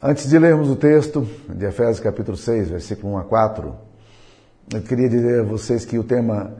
Antes 0.00 0.28
de 0.28 0.38
lermos 0.38 0.70
o 0.70 0.76
texto 0.76 1.26
de 1.48 1.66
Efésios 1.66 1.98
capítulo 1.98 2.36
6, 2.36 2.68
versículo 2.68 3.14
1 3.14 3.18
a 3.18 3.24
4, 3.24 3.74
eu 4.72 4.82
queria 4.82 5.08
dizer 5.08 5.40
a 5.40 5.42
vocês 5.42 5.84
que 5.84 5.98
o 5.98 6.04
tema 6.04 6.54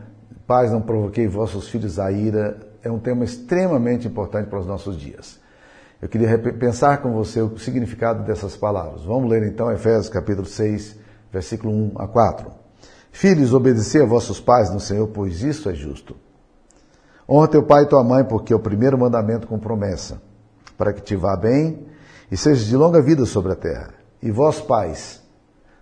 Paz 0.45 0.73
não 0.73 0.83
provoquei 0.83 1.29
vossos 1.29 1.69
filhos 1.69 2.01
a 2.01 2.11
ira 2.11 2.59
é 2.83 2.91
um 2.91 2.99
tema 2.99 3.25
extremamente 3.25 4.09
importante 4.09 4.49
para 4.49 4.59
os 4.59 4.67
nossos 4.67 4.99
dias. 4.99 5.39
Eu 6.03 6.09
queria 6.09 6.37
pensar 6.37 7.01
com 7.01 7.13
você 7.13 7.41
o 7.41 7.57
significado 7.59 8.25
dessas 8.25 8.57
palavras. 8.57 9.05
Vamos 9.05 9.31
ler 9.31 9.45
então 9.45 9.71
Efésios 9.71 10.09
capítulo 10.09 10.45
6, 10.45 10.97
versículo 11.33 11.73
1 11.73 11.93
a 11.95 12.09
4. 12.09 12.51
Filhos, 13.13 13.55
obedecei 13.55 14.03
a 14.03 14.07
vossos 14.07 14.41
pais 14.41 14.69
no 14.69 14.81
Senhor, 14.81 15.07
pois 15.07 15.43
isso 15.43 15.71
é 15.71 15.75
justo. 15.75 16.17
Honra 17.29 17.47
teu 17.47 17.63
pai 17.63 17.85
e 17.85 17.87
tua 17.87 18.03
mãe, 18.03 18.25
porque 18.25 18.53
é 18.53 18.57
o 18.57 18.61
primeiro 18.61 18.99
mandamento 18.99 19.47
com 19.47 19.61
promessa, 19.61 20.21
para 20.77 20.93
que 20.93 21.01
te 21.01 21.15
vá 21.15 21.37
bem 21.37 21.87
e 22.31 22.37
seja 22.37 22.65
de 22.65 22.77
longa 22.77 23.01
vida 23.03 23.25
sobre 23.27 23.53
a 23.53 23.57
terra. 23.57 23.95
E 24.23 24.31
vós, 24.31 24.61
pais, 24.61 25.23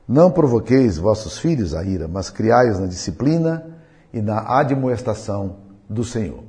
não 0.09 0.31
provoqueis 0.31 0.99
vossos 0.99 1.39
filhos 1.39 1.75
a 1.75 1.83
ira, 1.83 2.07
mas 2.07 2.31
criai-os 2.31 2.79
na 2.79 2.87
disciplina 2.87 3.67
e 4.13 4.21
na 4.23 4.59
admoestação 4.59 5.57
do 5.89 6.05
Senhor. 6.05 6.45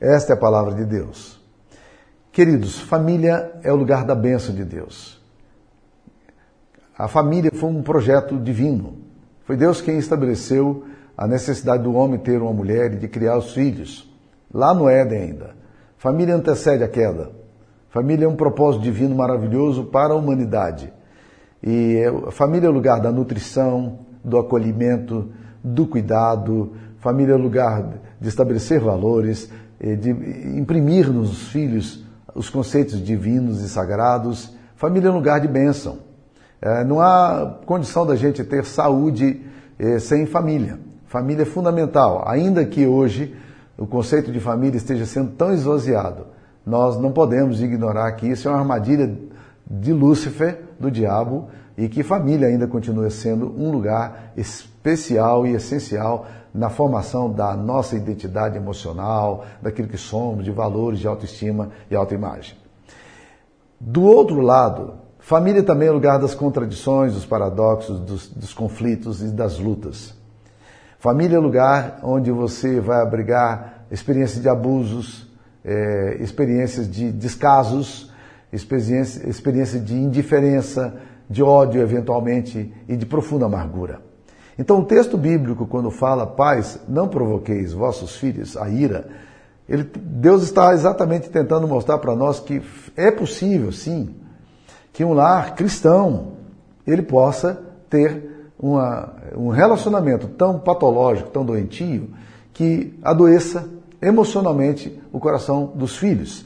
Esta 0.00 0.32
é 0.32 0.34
a 0.34 0.38
palavra 0.38 0.74
de 0.74 0.84
Deus. 0.84 1.40
Queridos, 2.30 2.80
família 2.80 3.52
é 3.62 3.72
o 3.72 3.76
lugar 3.76 4.04
da 4.04 4.14
bênção 4.14 4.54
de 4.54 4.64
Deus. 4.64 5.20
A 6.96 7.08
família 7.08 7.50
foi 7.52 7.68
um 7.68 7.82
projeto 7.82 8.38
divino. 8.38 8.98
Foi 9.44 9.56
Deus 9.56 9.80
quem 9.80 9.98
estabeleceu 9.98 10.86
a 11.16 11.26
necessidade 11.26 11.82
do 11.82 11.94
homem 11.94 12.18
ter 12.18 12.40
uma 12.40 12.52
mulher 12.52 12.92
e 12.92 12.96
de 12.96 13.08
criar 13.08 13.36
os 13.36 13.52
filhos. 13.52 14.10
Lá 14.52 14.72
no 14.72 14.88
Éden 14.88 15.22
ainda. 15.22 15.56
Família 15.96 16.34
antecede 16.34 16.82
a 16.84 16.88
queda. 16.88 17.30
Família 17.92 18.24
é 18.24 18.28
um 18.28 18.34
propósito 18.34 18.80
divino 18.80 19.14
maravilhoso 19.14 19.84
para 19.84 20.14
a 20.14 20.16
humanidade. 20.16 20.90
E 21.62 22.02
a 22.26 22.30
família 22.30 22.66
é 22.66 22.70
o 22.70 22.72
lugar 22.72 22.98
da 23.02 23.12
nutrição, 23.12 23.98
do 24.24 24.38
acolhimento, 24.38 25.28
do 25.62 25.86
cuidado. 25.86 26.72
Família 27.00 27.34
é 27.34 27.36
o 27.36 27.38
lugar 27.38 27.86
de 28.18 28.28
estabelecer 28.28 28.80
valores, 28.80 29.50
de 29.78 30.08
imprimir 30.58 31.12
nos 31.12 31.48
filhos 31.48 32.02
os 32.34 32.48
conceitos 32.48 32.98
divinos 32.98 33.60
e 33.60 33.68
sagrados. 33.68 34.56
Família 34.74 35.08
é 35.08 35.10
um 35.10 35.16
lugar 35.16 35.38
de 35.38 35.48
bênção. 35.48 35.98
É, 36.62 36.82
não 36.84 36.98
há 36.98 37.58
condição 37.66 38.06
da 38.06 38.16
gente 38.16 38.42
ter 38.42 38.64
saúde 38.64 39.42
é, 39.78 39.98
sem 39.98 40.24
família. 40.24 40.80
Família 41.08 41.42
é 41.42 41.44
fundamental, 41.44 42.24
ainda 42.26 42.64
que 42.64 42.86
hoje 42.86 43.36
o 43.76 43.86
conceito 43.86 44.32
de 44.32 44.40
família 44.40 44.78
esteja 44.78 45.04
sendo 45.04 45.32
tão 45.32 45.52
esvaziado 45.52 46.31
nós 46.64 46.96
não 46.98 47.12
podemos 47.12 47.60
ignorar 47.60 48.12
que 48.12 48.26
isso 48.26 48.48
é 48.48 48.50
uma 48.50 48.60
armadilha 48.60 49.18
de 49.66 49.92
Lúcifer, 49.92 50.62
do 50.78 50.90
diabo, 50.90 51.48
e 51.76 51.88
que 51.88 52.02
família 52.02 52.48
ainda 52.48 52.66
continua 52.66 53.08
sendo 53.10 53.46
um 53.58 53.70
lugar 53.70 54.32
especial 54.36 55.46
e 55.46 55.54
essencial 55.54 56.26
na 56.54 56.68
formação 56.68 57.32
da 57.32 57.56
nossa 57.56 57.96
identidade 57.96 58.56
emocional, 58.56 59.44
daquilo 59.60 59.88
que 59.88 59.96
somos, 59.96 60.44
de 60.44 60.50
valores, 60.50 60.98
de 60.98 61.08
autoestima 61.08 61.70
e 61.90 61.96
autoimagem. 61.96 62.56
Do 63.80 64.02
outro 64.02 64.40
lado, 64.40 64.94
família 65.18 65.62
também 65.62 65.88
é 65.88 65.90
lugar 65.90 66.18
das 66.18 66.34
contradições, 66.34 67.14
dos 67.14 67.24
paradoxos, 67.24 67.98
dos, 67.98 68.28
dos 68.28 68.52
conflitos 68.52 69.22
e 69.22 69.28
das 69.28 69.58
lutas. 69.58 70.14
Família 70.98 71.36
é 71.36 71.40
lugar 71.40 71.98
onde 72.02 72.30
você 72.30 72.80
vai 72.80 73.00
abrigar 73.00 73.86
experiências 73.90 74.40
de 74.40 74.48
abusos, 74.48 75.31
é, 75.64 76.16
experiências 76.20 76.90
de 76.90 77.10
descasos, 77.10 78.12
experiências 78.52 79.24
experiência 79.24 79.80
de 79.80 79.94
indiferença, 79.94 80.94
de 81.28 81.42
ódio 81.42 81.80
eventualmente 81.80 82.72
e 82.88 82.96
de 82.96 83.06
profunda 83.06 83.46
amargura. 83.46 84.00
Então 84.58 84.80
o 84.80 84.84
texto 84.84 85.16
bíblico, 85.16 85.66
quando 85.66 85.90
fala, 85.90 86.26
pais, 86.26 86.78
não 86.88 87.08
provoqueis 87.08 87.72
vossos 87.72 88.16
filhos 88.16 88.56
a 88.56 88.68
ira, 88.68 89.08
ele, 89.68 89.84
Deus 89.96 90.42
está 90.42 90.72
exatamente 90.74 91.30
tentando 91.30 91.66
mostrar 91.66 91.98
para 91.98 92.14
nós 92.14 92.40
que 92.40 92.60
é 92.96 93.10
possível, 93.10 93.72
sim, 93.72 94.14
que 94.92 95.04
um 95.04 95.14
lar 95.14 95.54
cristão 95.54 96.32
ele 96.86 97.02
possa 97.02 97.62
ter 97.88 98.50
uma, 98.58 99.14
um 99.36 99.48
relacionamento 99.48 100.28
tão 100.28 100.58
patológico, 100.58 101.30
tão 101.30 101.44
doentio, 101.44 102.10
que 102.52 102.98
adoeça 103.02 103.68
emocionalmente 104.02 105.00
o 105.12 105.20
coração 105.20 105.72
dos 105.74 105.96
filhos. 105.96 106.44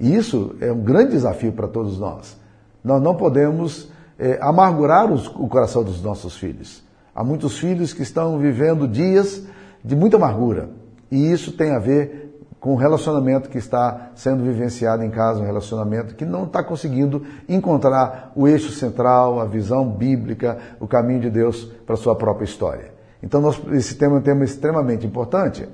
E 0.00 0.14
isso 0.14 0.56
é 0.60 0.72
um 0.72 0.80
grande 0.80 1.12
desafio 1.12 1.52
para 1.52 1.68
todos 1.68 1.98
nós. 1.98 2.36
Nós 2.82 3.02
não 3.02 3.14
podemos 3.14 3.90
é, 4.18 4.38
amargurar 4.40 5.12
os, 5.12 5.26
o 5.28 5.46
coração 5.46 5.84
dos 5.84 6.02
nossos 6.02 6.36
filhos. 6.36 6.82
Há 7.14 7.22
muitos 7.22 7.58
filhos 7.58 7.92
que 7.92 8.02
estão 8.02 8.38
vivendo 8.38 8.88
dias 8.88 9.42
de 9.84 9.94
muita 9.94 10.16
amargura. 10.16 10.70
E 11.10 11.30
isso 11.30 11.52
tem 11.52 11.70
a 11.70 11.78
ver 11.78 12.26
com 12.58 12.72
o 12.72 12.76
relacionamento 12.76 13.48
que 13.48 13.58
está 13.58 14.10
sendo 14.14 14.42
vivenciado 14.42 15.04
em 15.04 15.10
casa, 15.10 15.40
um 15.40 15.46
relacionamento 15.46 16.14
que 16.14 16.24
não 16.24 16.44
está 16.44 16.64
conseguindo 16.64 17.22
encontrar 17.48 18.32
o 18.34 18.48
eixo 18.48 18.72
central, 18.72 19.40
a 19.40 19.44
visão 19.44 19.88
bíblica, 19.88 20.58
o 20.80 20.86
caminho 20.86 21.20
de 21.20 21.30
Deus 21.30 21.64
para 21.86 21.94
a 21.94 21.98
sua 21.98 22.16
própria 22.16 22.44
história. 22.44 22.92
Então, 23.22 23.40
nós, 23.40 23.60
esse 23.72 23.94
tema 23.94 24.16
é 24.16 24.18
um 24.18 24.22
tema 24.22 24.44
extremamente 24.44 25.06
importante. 25.06 25.68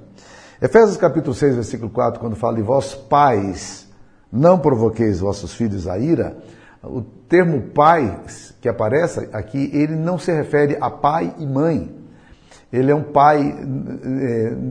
Efésios 0.62 0.96
capítulo 0.96 1.34
6, 1.34 1.56
versículo 1.56 1.90
4, 1.90 2.20
quando 2.20 2.36
fala 2.36 2.54
de 2.54 2.62
vós 2.62 2.94
pais, 2.94 3.88
não 4.30 4.60
provoqueis 4.60 5.18
vossos 5.18 5.52
filhos 5.52 5.88
a 5.88 5.98
ira, 5.98 6.36
o 6.84 7.00
termo 7.00 7.62
pai 7.74 8.20
que 8.60 8.68
aparece 8.68 9.28
aqui, 9.32 9.68
ele 9.74 9.96
não 9.96 10.18
se 10.18 10.30
refere 10.30 10.78
a 10.80 10.88
pai 10.88 11.34
e 11.40 11.44
mãe. 11.44 11.92
Ele 12.72 12.92
é 12.92 12.94
um 12.94 13.02
pai, 13.02 13.52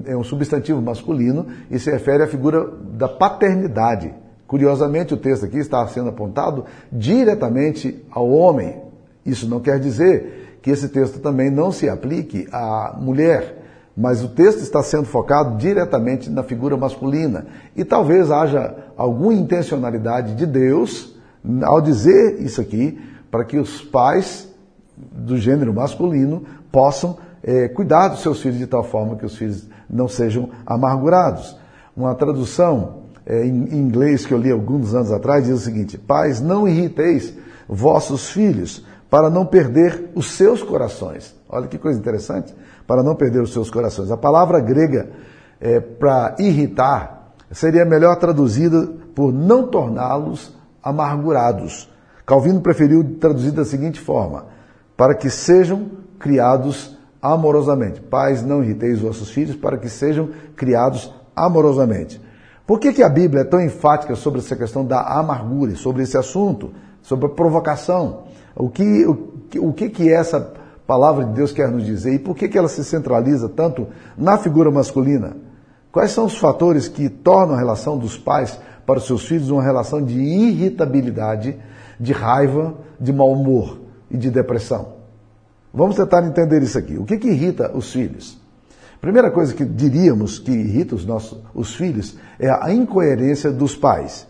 é, 0.05 0.11
é 0.13 0.15
um 0.17 0.23
substantivo 0.23 0.81
masculino 0.81 1.47
e 1.69 1.77
se 1.77 1.91
refere 1.91 2.23
à 2.23 2.27
figura 2.27 2.65
da 2.93 3.09
paternidade. 3.09 4.13
Curiosamente, 4.47 5.13
o 5.13 5.17
texto 5.17 5.45
aqui 5.45 5.57
está 5.57 5.85
sendo 5.87 6.07
apontado 6.07 6.63
diretamente 6.89 8.01
ao 8.09 8.29
homem. 8.29 8.81
Isso 9.25 9.45
não 9.45 9.59
quer 9.59 9.77
dizer 9.77 10.57
que 10.61 10.71
esse 10.71 10.87
texto 10.87 11.19
também 11.19 11.49
não 11.49 11.69
se 11.69 11.89
aplique 11.89 12.47
à 12.49 12.95
mulher 12.97 13.60
mas 13.95 14.23
o 14.23 14.29
texto 14.29 14.59
está 14.59 14.81
sendo 14.81 15.05
focado 15.05 15.57
diretamente 15.57 16.29
na 16.29 16.43
figura 16.43 16.77
masculina. 16.77 17.45
E 17.75 17.83
talvez 17.83 18.31
haja 18.31 18.75
alguma 18.95 19.33
intencionalidade 19.33 20.35
de 20.35 20.45
Deus 20.45 21.15
ao 21.63 21.81
dizer 21.81 22.41
isso 22.41 22.61
aqui, 22.61 22.99
para 23.29 23.43
que 23.43 23.57
os 23.57 23.81
pais 23.81 24.47
do 24.95 25.37
gênero 25.37 25.73
masculino 25.73 26.43
possam 26.71 27.17
é, 27.43 27.67
cuidar 27.67 28.09
dos 28.09 28.21
seus 28.21 28.41
filhos 28.41 28.59
de 28.59 28.67
tal 28.67 28.83
forma 28.83 29.15
que 29.15 29.25
os 29.25 29.35
filhos 29.35 29.67
não 29.89 30.07
sejam 30.07 30.49
amargurados. 30.65 31.57
Uma 31.95 32.13
tradução 32.13 33.01
é, 33.25 33.45
em 33.45 33.75
inglês 33.75 34.25
que 34.25 34.33
eu 34.33 34.37
li 34.37 34.51
alguns 34.51 34.93
anos 34.93 35.11
atrás 35.11 35.45
diz 35.45 35.55
o 35.55 35.59
seguinte: 35.59 35.97
Pais, 35.97 36.39
não 36.39 36.67
irriteis 36.67 37.33
vossos 37.67 38.29
filhos 38.29 38.85
para 39.09 39.29
não 39.29 39.45
perder 39.45 40.11
os 40.15 40.31
seus 40.31 40.61
corações. 40.61 41.35
Olha 41.49 41.67
que 41.67 41.77
coisa 41.77 41.99
interessante 41.99 42.53
para 42.87 43.03
não 43.03 43.15
perder 43.15 43.41
os 43.41 43.53
seus 43.53 43.69
corações. 43.69 44.11
A 44.11 44.17
palavra 44.17 44.59
grega 44.59 45.09
é, 45.59 45.79
para 45.79 46.35
irritar 46.39 47.33
seria 47.51 47.85
melhor 47.85 48.15
traduzida 48.15 48.87
por 49.15 49.31
não 49.31 49.67
torná-los 49.67 50.55
amargurados. 50.81 51.89
Calvino 52.25 52.61
preferiu 52.61 53.17
traduzir 53.19 53.51
da 53.51 53.65
seguinte 53.65 53.99
forma: 53.99 54.45
para 54.95 55.15
que 55.15 55.29
sejam 55.29 55.89
criados 56.17 56.97
amorosamente. 57.21 58.01
Pais, 58.01 58.43
não 58.43 58.63
irriteis 58.63 58.97
os 58.97 59.01
vossos 59.01 59.29
filhos, 59.29 59.55
para 59.55 59.77
que 59.77 59.89
sejam 59.89 60.29
criados 60.55 61.13
amorosamente. 61.35 62.21
Por 62.65 62.79
que, 62.79 62.93
que 62.93 63.03
a 63.03 63.09
Bíblia 63.09 63.41
é 63.41 63.45
tão 63.45 63.61
enfática 63.61 64.15
sobre 64.15 64.39
essa 64.39 64.55
questão 64.55 64.85
da 64.85 65.01
amargura, 65.01 65.75
sobre 65.75 66.03
esse 66.03 66.17
assunto, 66.17 66.71
sobre 67.01 67.25
a 67.25 67.29
provocação? 67.29 68.23
O 68.55 68.69
que, 68.69 69.05
o, 69.05 69.33
o 69.59 69.73
que, 69.73 69.89
que 69.89 70.09
é 70.09 70.13
essa 70.13 70.53
palavra 70.87 71.25
de 71.25 71.33
Deus 71.33 71.51
quer 71.51 71.69
nos 71.69 71.85
dizer 71.85 72.13
e 72.13 72.19
por 72.19 72.35
que, 72.35 72.47
que 72.47 72.57
ela 72.57 72.67
se 72.67 72.83
centraliza 72.83 73.47
tanto 73.49 73.87
na 74.17 74.37
figura 74.37 74.71
masculina? 74.71 75.35
Quais 75.91 76.11
são 76.11 76.25
os 76.25 76.37
fatores 76.37 76.87
que 76.87 77.09
tornam 77.09 77.55
a 77.55 77.57
relação 77.57 77.97
dos 77.97 78.17
pais 78.17 78.59
para 78.85 78.97
os 78.97 79.05
seus 79.05 79.25
filhos 79.25 79.49
uma 79.49 79.63
relação 79.63 80.03
de 80.03 80.19
irritabilidade, 80.19 81.57
de 81.99 82.13
raiva, 82.13 82.75
de 82.99 83.11
mau 83.11 83.31
humor 83.31 83.79
e 84.09 84.17
de 84.17 84.29
depressão? 84.29 84.93
Vamos 85.73 85.95
tentar 85.95 86.25
entender 86.25 86.61
isso 86.61 86.77
aqui. 86.77 86.97
O 86.97 87.05
que, 87.05 87.17
que 87.17 87.29
irrita 87.29 87.71
os 87.73 87.91
filhos? 87.91 88.39
Primeira 89.01 89.31
coisa 89.31 89.53
que 89.53 89.65
diríamos 89.65 90.37
que 90.37 90.51
irrita 90.51 90.93
os 90.93 91.05
nossos 91.05 91.39
os 91.55 91.73
filhos 91.73 92.17
é 92.37 92.49
a 92.49 92.71
incoerência 92.71 93.51
dos 93.51 93.75
pais. 93.75 94.27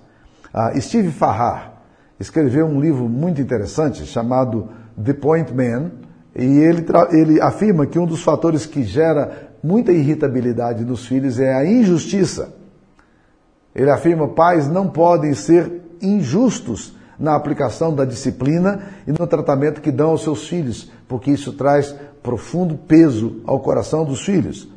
Ah, 0.53 0.71
Steve 0.80 1.12
Farrar 1.12 1.83
escreveu 2.19 2.65
um 2.65 2.80
livro 2.80 3.09
muito 3.09 3.42
interessante 3.42 4.06
chamado 4.06 4.69
The 5.03 5.13
Point 5.13 5.53
Man, 5.53 5.92
e 6.35 6.43
ele, 6.43 6.85
ele 7.11 7.41
afirma 7.41 7.85
que 7.85 7.99
um 7.99 8.05
dos 8.05 8.23
fatores 8.23 8.65
que 8.65 8.83
gera 8.83 9.51
muita 9.63 9.91
irritabilidade 9.91 10.85
nos 10.85 11.05
filhos 11.05 11.39
é 11.39 11.53
a 11.53 11.65
injustiça. 11.65 12.53
Ele 13.75 13.89
afirma: 13.89 14.29
pais 14.29 14.67
não 14.67 14.87
podem 14.87 15.33
ser 15.33 15.81
injustos 16.01 16.95
na 17.19 17.35
aplicação 17.35 17.93
da 17.93 18.05
disciplina 18.05 18.81
e 19.05 19.11
no 19.11 19.27
tratamento 19.27 19.81
que 19.81 19.91
dão 19.91 20.09
aos 20.09 20.23
seus 20.23 20.47
filhos, 20.47 20.91
porque 21.07 21.31
isso 21.31 21.53
traz 21.53 21.95
profundo 22.23 22.75
peso 22.75 23.41
ao 23.45 23.59
coração 23.59 24.03
dos 24.03 24.23
filhos. 24.23 24.67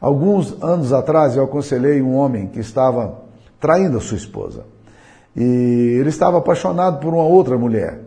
Alguns 0.00 0.62
anos 0.62 0.92
atrás 0.92 1.34
eu 1.34 1.44
aconselhei 1.44 2.02
um 2.02 2.14
homem 2.14 2.46
que 2.46 2.60
estava 2.60 3.22
traindo 3.58 3.96
a 3.96 4.00
sua 4.00 4.18
esposa. 4.18 4.66
E 5.34 5.96
ele 5.98 6.10
estava 6.10 6.38
apaixonado 6.38 7.00
por 7.00 7.12
uma 7.12 7.24
outra 7.24 7.58
mulher. 7.58 7.98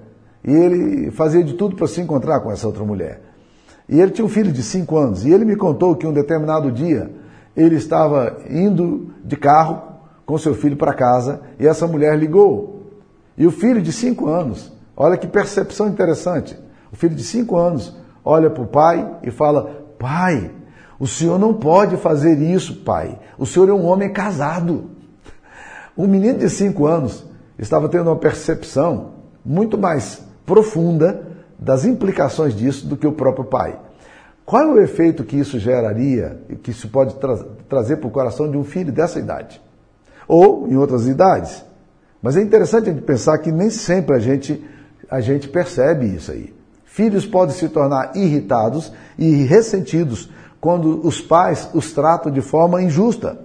E 0.47 0.51
ele 0.51 1.11
fazia 1.11 1.43
de 1.43 1.55
tudo 1.55 1.75
para 1.75 1.87
se 1.87 1.99
encontrar 1.99 2.39
com 2.39 2.49
essa 2.49 2.65
outra 2.65 2.85
mulher. 2.85 3.21
E 3.89 3.99
ele 3.99 4.11
tinha 4.11 4.23
um 4.23 4.29
filho 4.29 4.49
de 4.49 4.63
cinco 4.63 4.97
anos. 4.97 5.25
E 5.25 5.29
ele 5.29 5.43
me 5.43 5.57
contou 5.57 5.93
que 5.93 6.07
um 6.07 6.13
determinado 6.13 6.71
dia 6.71 7.11
ele 7.53 7.75
estava 7.75 8.37
indo 8.49 9.13
de 9.25 9.35
carro 9.35 9.81
com 10.25 10.37
seu 10.37 10.55
filho 10.55 10.77
para 10.77 10.93
casa 10.93 11.41
e 11.59 11.67
essa 11.67 11.85
mulher 11.85 12.17
ligou. 12.17 12.83
E 13.37 13.45
o 13.45 13.51
filho 13.51 13.81
de 13.81 13.91
cinco 13.91 14.27
anos, 14.27 14.71
olha 14.95 15.17
que 15.17 15.27
percepção 15.27 15.89
interessante. 15.89 16.57
O 16.93 16.95
filho 16.95 17.15
de 17.15 17.23
cinco 17.23 17.57
anos 17.57 17.97
olha 18.23 18.49
para 18.49 18.63
o 18.63 18.67
pai 18.67 19.17
e 19.23 19.31
fala: 19.31 19.85
Pai, 19.99 20.49
o 20.97 21.05
senhor 21.05 21.37
não 21.37 21.53
pode 21.53 21.97
fazer 21.97 22.39
isso, 22.39 22.83
pai. 22.83 23.19
O 23.37 23.45
senhor 23.45 23.67
é 23.67 23.73
um 23.73 23.85
homem 23.85 24.13
casado. 24.13 24.91
Um 25.97 26.07
menino 26.07 26.39
de 26.39 26.49
cinco 26.49 26.85
anos 26.85 27.25
estava 27.59 27.89
tendo 27.89 28.09
uma 28.09 28.15
percepção 28.15 29.13
muito 29.43 29.77
mais 29.77 30.26
profunda 30.47 31.27
das 31.59 31.83
implicações 31.83 32.55
disso 32.55 32.87
do 32.87 32.95
que 32.95 33.05
o 33.05 33.11
próprio 33.11 33.45
pai. 33.45 33.77
Qual 34.45 34.63
é 34.63 34.65
o 34.65 34.81
efeito 34.81 35.25
que 35.25 35.35
isso 35.35 35.59
geraria 35.59 36.39
que 36.63 36.71
isso 36.71 36.87
pode 36.87 37.15
tra 37.15 37.37
trazer 37.67 37.97
para 37.97 38.07
o 38.07 38.11
coração 38.11 38.49
de 38.49 38.57
um 38.57 38.63
filho 38.63 38.93
dessa 38.93 39.19
idade? 39.19 39.61
Ou 40.25 40.65
em 40.69 40.77
outras 40.77 41.05
idades. 41.05 41.63
Mas 42.21 42.37
é 42.37 42.41
interessante 42.41 42.89
a 42.89 42.93
gente 42.93 43.03
pensar 43.03 43.37
que 43.39 43.51
nem 43.51 43.69
sempre 43.69 44.15
a 44.15 44.19
gente, 44.19 44.65
a 45.09 45.19
gente 45.19 45.49
percebe 45.49 46.05
isso 46.05 46.31
aí. 46.31 46.55
Filhos 46.85 47.25
podem 47.25 47.53
se 47.53 47.67
tornar 47.67 48.15
irritados 48.15 48.91
e 49.17 49.43
ressentidos 49.43 50.29
quando 50.61 51.05
os 51.05 51.19
pais 51.21 51.69
os 51.73 51.91
tratam 51.91 52.31
de 52.31 52.41
forma 52.41 52.81
injusta. 52.81 53.37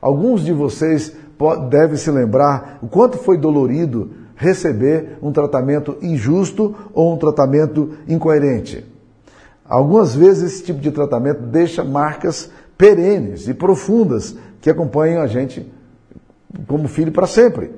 Alguns 0.00 0.42
de 0.42 0.54
vocês 0.54 1.14
devem 1.68 1.96
se 1.96 2.10
lembrar 2.10 2.78
o 2.80 2.88
quanto 2.88 3.18
foi 3.18 3.36
dolorido 3.36 4.19
receber 4.40 5.18
um 5.22 5.30
tratamento 5.30 5.98
injusto 6.00 6.74
ou 6.94 7.12
um 7.12 7.18
tratamento 7.18 7.90
incoerente. 8.08 8.86
Algumas 9.68 10.14
vezes 10.14 10.54
esse 10.54 10.64
tipo 10.64 10.80
de 10.80 10.90
tratamento 10.90 11.42
deixa 11.42 11.84
marcas 11.84 12.50
perenes 12.76 13.46
e 13.46 13.52
profundas 13.52 14.34
que 14.62 14.70
acompanham 14.70 15.22
a 15.22 15.26
gente 15.26 15.70
como 16.66 16.88
filho 16.88 17.12
para 17.12 17.26
sempre. 17.26 17.70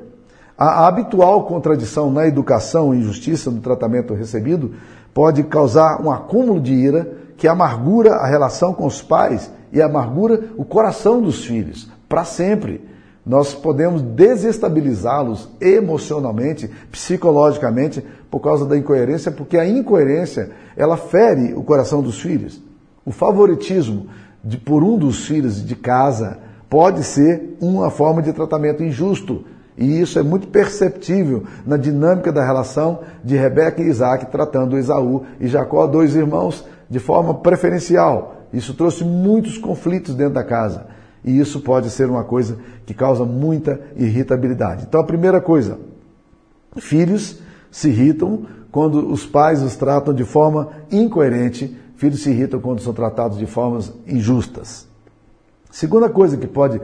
A, 0.57 0.87
habitual 0.87 1.47
contradição 1.47 2.13
na 2.13 2.29
educação 2.29 2.95
e 2.95 2.99
injustiça 2.99 3.51
no 3.51 3.61
tratamento 3.61 4.15
recebido 4.15 4.73
pode 5.13 5.43
causar 5.43 6.01
um 6.01 6.13
acúmulo 6.13 6.61
de 6.61 6.73
ira 6.73 7.13
que 7.37 7.49
amargura 7.49 8.15
a 8.15 8.27
relação 8.29 8.73
com 8.73 8.87
os 8.87 9.03
pais 9.03 9.51
e 9.73 9.83
amargura 9.83 10.51
o 10.57 10.65
coração 10.65 11.21
dos 11.21 11.45
filhos 11.45 11.91
para 12.09 12.25
sempre 12.25 12.92
nós 13.25 13.55
podemos 13.55 14.03
desestabilizá-los 14.03 15.49
emocionalmente, 15.61 16.69
psicologicamente, 16.91 18.05
por 18.31 18.41
causa 18.41 18.67
da 18.67 18.77
incoerência, 18.77 19.31
porque 19.31 19.57
a 19.57 19.67
incoerência, 19.67 20.51
ela 20.77 20.97
fere 20.97 21.55
o 21.55 21.63
coração 21.63 22.03
dos 22.03 22.21
filhos. 22.21 22.61
O 23.05 23.13
favoritismo 23.13 24.09
de, 24.43 24.57
por 24.57 24.83
um 24.83 24.99
dos 24.99 25.27
filhos 25.27 25.65
de 25.65 25.77
casa 25.77 26.39
pode 26.69 27.05
ser 27.05 27.57
uma 27.61 27.91
forma 27.91 28.23
de 28.23 28.33
tratamento 28.33 28.83
injusto. 28.83 29.45
E 29.77 30.01
isso 30.01 30.19
é 30.19 30.23
muito 30.23 30.49
perceptível 30.49 31.45
na 31.65 31.77
dinâmica 31.77 32.33
da 32.33 32.45
relação 32.45 33.01
de 33.23 33.37
Rebeca 33.37 33.81
e 33.81 33.87
Isaac 33.87 34.27
tratando 34.27 34.77
Esaú 34.77 35.25
e 35.41 35.47
Jacó, 35.47 35.87
dois 35.87 36.17
irmãos, 36.17 36.67
de 36.91 36.99
forma 36.99 37.35
preferencial. 37.35 38.47
Isso 38.53 38.75
trouxe 38.75 39.05
muitos 39.05 39.57
conflitos 39.59 40.15
dentro 40.15 40.35
da 40.35 40.45
casa. 40.45 40.87
E 41.25 41.39
isso 41.39 41.61
pode 41.61 41.89
ser 41.91 42.11
uma 42.11 42.25
coisa 42.25 42.59
que 42.85 42.93
causa 42.93 43.25
muita 43.25 43.81
irritabilidade. 43.97 44.87
Então, 44.89 45.01
a 45.01 45.05
primeira 45.05 45.41
coisa, 45.41 45.79
filhos 46.79 47.39
se 47.71 47.89
irritam 47.89 48.45
quando 48.71 49.11
os 49.11 49.27
pais 49.27 49.63
os 49.63 49.77
tratam 49.77 50.13
de 50.13 50.25
forma 50.25 50.71
incoerente, 50.91 51.77
filhos 51.97 52.23
se 52.23 52.31
irritam 52.31 52.61
quando 52.61 52.81
são 52.81 52.93
tratados 52.93 53.39
de 53.39 53.47
formas 53.47 53.93
injustas. 54.07 54.89
Segunda 55.71 56.09
coisa 56.09 56.37
que 56.37 56.47
pode, 56.47 56.81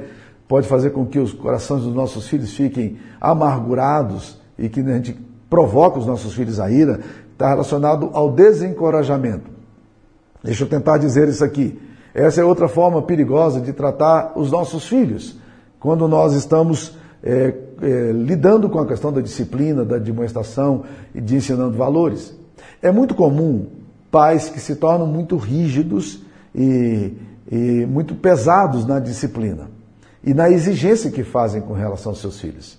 pode 0.47 0.69
fazer 0.69 0.91
com 0.91 1.05
que 1.05 1.19
os 1.19 1.33
corações 1.33 1.83
dos 1.83 1.95
nossos 1.95 2.29
filhos 2.29 2.55
fiquem 2.55 2.99
amargurados 3.21 4.39
e 4.59 4.69
que 4.69 4.81
a 4.81 4.95
gente 4.95 5.19
provoca 5.49 5.99
os 5.99 6.07
nossos 6.07 6.35
filhos 6.35 6.61
a 6.61 6.71
ira, 6.71 7.01
está 7.33 7.49
relacionado 7.49 8.11
ao 8.13 8.31
desencorajamento. 8.33 9.51
Deixa 10.43 10.65
eu 10.65 10.69
tentar 10.69 10.99
dizer 10.99 11.29
isso 11.29 11.45
aqui. 11.45 11.79
Essa 12.15 12.41
é 12.41 12.45
outra 12.45 12.69
forma 12.69 13.03
perigosa 13.03 13.61
de 13.61 13.73
tratar 13.73 14.33
os 14.37 14.51
nossos 14.51 14.89
filhos, 14.89 15.39
quando 15.79 16.09
nós 16.09 16.35
estamos 16.35 16.97
é, 17.23 17.55
é, 17.83 18.13
lidando 18.13 18.69
com 18.69 18.79
a 18.79 18.87
questão 18.87 19.13
da 19.13 19.21
disciplina, 19.21 19.85
da 19.85 19.99
demonstração 19.99 20.85
e 21.15 21.21
de 21.21 21.37
ensinando 21.37 21.77
valores. 21.77 22.35
É 22.83 22.91
muito 22.91 23.15
comum 23.15 23.67
pais 24.11 24.49
que 24.49 24.61
se 24.61 24.77
tornam 24.77 25.07
muito 25.07 25.37
rígidos 25.37 26.23
e, 26.55 27.13
e 27.51 27.87
muito 27.87 28.15
pesados 28.15 28.87
na 28.87 28.99
disciplina 28.99 29.71
e 30.23 30.35
na 30.35 30.51
exigência 30.51 31.11
que 31.11 31.23
fazem 31.23 31.61
com 31.61 31.73
relação 31.73 32.13
aos 32.13 32.21
seus 32.21 32.41
filhos. 32.41 32.79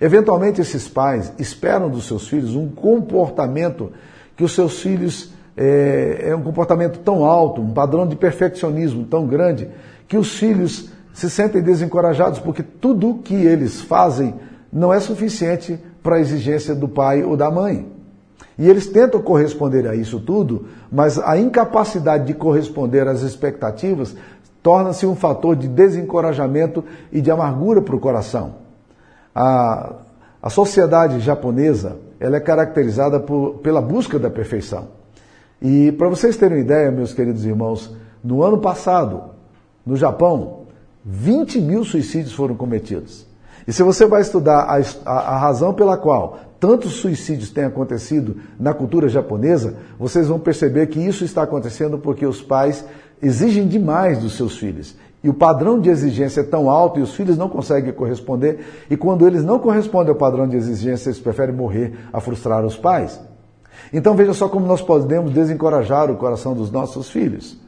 Eventualmente, 0.00 0.60
esses 0.60 0.88
pais 0.88 1.32
esperam 1.38 1.90
dos 1.90 2.06
seus 2.06 2.26
filhos 2.26 2.56
um 2.56 2.68
comportamento 2.68 3.92
que 4.36 4.42
os 4.42 4.52
seus 4.52 4.80
filhos 4.80 5.32
é, 5.62 6.30
é 6.30 6.34
um 6.34 6.40
comportamento 6.40 7.00
tão 7.00 7.22
alto, 7.22 7.60
um 7.60 7.70
padrão 7.70 8.08
de 8.08 8.16
perfeccionismo 8.16 9.04
tão 9.04 9.26
grande, 9.26 9.68
que 10.08 10.16
os 10.16 10.38
filhos 10.38 10.90
se 11.12 11.28
sentem 11.28 11.60
desencorajados 11.60 12.38
porque 12.38 12.62
tudo 12.62 13.20
que 13.22 13.34
eles 13.34 13.78
fazem 13.78 14.34
não 14.72 14.90
é 14.90 14.98
suficiente 14.98 15.78
para 16.02 16.16
a 16.16 16.20
exigência 16.20 16.74
do 16.74 16.88
pai 16.88 17.22
ou 17.22 17.36
da 17.36 17.50
mãe. 17.50 17.86
E 18.58 18.70
eles 18.70 18.86
tentam 18.86 19.20
corresponder 19.20 19.86
a 19.86 19.94
isso 19.94 20.18
tudo, 20.18 20.66
mas 20.90 21.18
a 21.18 21.36
incapacidade 21.36 22.26
de 22.26 22.32
corresponder 22.32 23.06
às 23.06 23.20
expectativas 23.20 24.16
torna-se 24.62 25.04
um 25.04 25.14
fator 25.14 25.54
de 25.54 25.68
desencorajamento 25.68 26.82
e 27.12 27.20
de 27.20 27.30
amargura 27.30 27.82
para 27.82 27.96
o 27.96 28.00
coração. 28.00 28.54
A, 29.34 29.92
a 30.42 30.48
sociedade 30.48 31.20
japonesa 31.20 31.98
ela 32.18 32.38
é 32.38 32.40
caracterizada 32.40 33.20
por, 33.20 33.58
pela 33.58 33.82
busca 33.82 34.18
da 34.18 34.30
perfeição. 34.30 34.99
E 35.60 35.92
para 35.92 36.08
vocês 36.08 36.36
terem 36.36 36.58
uma 36.58 36.64
ideia, 36.64 36.90
meus 36.90 37.12
queridos 37.12 37.44
irmãos, 37.44 37.94
no 38.24 38.42
ano 38.42 38.58
passado, 38.58 39.22
no 39.84 39.96
Japão, 39.96 40.60
20 41.04 41.60
mil 41.60 41.84
suicídios 41.84 42.32
foram 42.32 42.54
cometidos. 42.54 43.26
E 43.66 43.72
se 43.72 43.82
você 43.82 44.06
vai 44.06 44.22
estudar 44.22 44.60
a, 44.60 44.80
a, 45.04 45.18
a, 45.34 45.38
razão 45.38 45.74
pela 45.74 45.96
qual 45.96 46.38
tantos 46.58 46.92
suicídios 46.94 47.50
têm 47.50 47.64
acontecido 47.64 48.36
na 48.58 48.74
cultura 48.74 49.08
japonesa, 49.08 49.76
vocês 49.98 50.28
vão 50.28 50.38
perceber 50.38 50.86
que 50.88 51.00
isso 51.00 51.24
está 51.24 51.42
acontecendo 51.42 51.98
porque 51.98 52.26
os 52.26 52.42
pais 52.42 52.84
exigem 53.22 53.66
demais 53.68 54.18
dos 54.18 54.36
seus 54.36 54.56
filhos. 54.56 54.96
E 55.22 55.28
o 55.28 55.34
padrão 55.34 55.78
de 55.78 55.90
exigência 55.90 56.40
é 56.40 56.44
tão 56.44 56.70
alto 56.70 56.98
e 56.98 57.02
os 57.02 57.14
filhos 57.14 57.36
não 57.36 57.48
conseguem 57.48 57.92
corresponder. 57.92 58.60
E 58.90 58.96
quando 58.96 59.26
eles 59.26 59.44
não 59.44 59.58
correspondem 59.58 60.10
ao 60.10 60.18
padrão 60.18 60.48
de 60.48 60.56
exigência, 60.56 61.10
eles 61.10 61.20
preferem 61.20 61.54
morrer 61.54 61.92
a 62.12 62.20
frustrar 62.20 62.64
os 62.64 62.76
pais. 62.76 63.20
Então 63.92 64.14
veja 64.14 64.32
só 64.34 64.48
como 64.48 64.66
nós 64.66 64.80
podemos 64.80 65.32
desencorajar 65.32 66.10
o 66.10 66.16
coração 66.16 66.54
dos 66.54 66.70
nossos 66.70 67.10
filhos. 67.10 67.58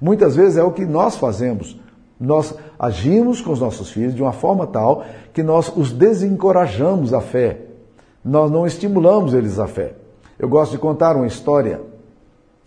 Muitas 0.00 0.36
vezes 0.36 0.56
é 0.56 0.62
o 0.62 0.72
que 0.72 0.84
nós 0.84 1.16
fazemos. 1.16 1.78
Nós 2.20 2.54
agimos 2.78 3.40
com 3.40 3.52
os 3.52 3.60
nossos 3.60 3.90
filhos 3.90 4.14
de 4.14 4.22
uma 4.22 4.32
forma 4.32 4.66
tal 4.66 5.04
que 5.32 5.42
nós 5.42 5.72
os 5.76 5.92
desencorajamos 5.92 7.12
a 7.12 7.20
fé. 7.20 7.60
Nós 8.24 8.50
não 8.50 8.66
estimulamos 8.66 9.34
eles 9.34 9.58
a 9.58 9.66
fé. 9.66 9.94
Eu 10.38 10.48
gosto 10.48 10.72
de 10.72 10.78
contar 10.78 11.16
uma 11.16 11.26
história 11.26 11.80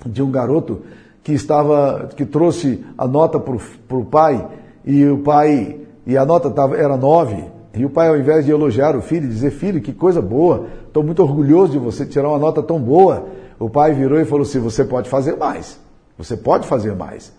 de 0.06 0.22
um 0.22 0.32
garoto 0.32 0.82
que 1.24 1.34
estava, 1.34 2.10
que 2.16 2.26
trouxe 2.26 2.84
a 2.98 3.08
nota 3.08 3.40
para 3.40 3.98
o 3.98 4.06
pai 4.06 4.48
e 4.86 5.06
o 5.06 5.20
pai 5.20 5.80
e 6.06 6.18
a 6.18 6.26
nota 6.26 6.50
tava, 6.50 6.76
era 6.78 6.98
nove 6.98 7.46
e 7.74 7.86
o 7.86 7.90
pai, 7.90 8.10
ao 8.10 8.18
invés 8.18 8.46
de 8.46 8.52
elogiar 8.52 8.98
o 8.98 9.02
filho, 9.02 9.28
dizer, 9.28 9.52
filho, 9.52 9.80
que 9.80 9.94
coisa 9.94 10.22
boa, 10.22 10.68
estou 10.92 11.04
muito 11.04 11.24
orgulhoso 11.24 11.72
de 11.72 11.80
você 11.80 12.06
tirar 12.06 12.28
uma 12.28 12.38
nota 12.38 12.62
tão 12.62 12.78
boa, 12.78 13.26
o 13.58 13.70
pai 13.70 13.94
virou 13.94 14.20
e 14.20 14.26
falou 14.26 14.44
assim: 14.44 14.60
você 14.60 14.84
pode 14.84 15.10
fazer 15.10 15.38
mais. 15.38 15.80
Você 16.18 16.36
pode 16.36 16.68
fazer 16.68 16.94
mais. 16.94 17.32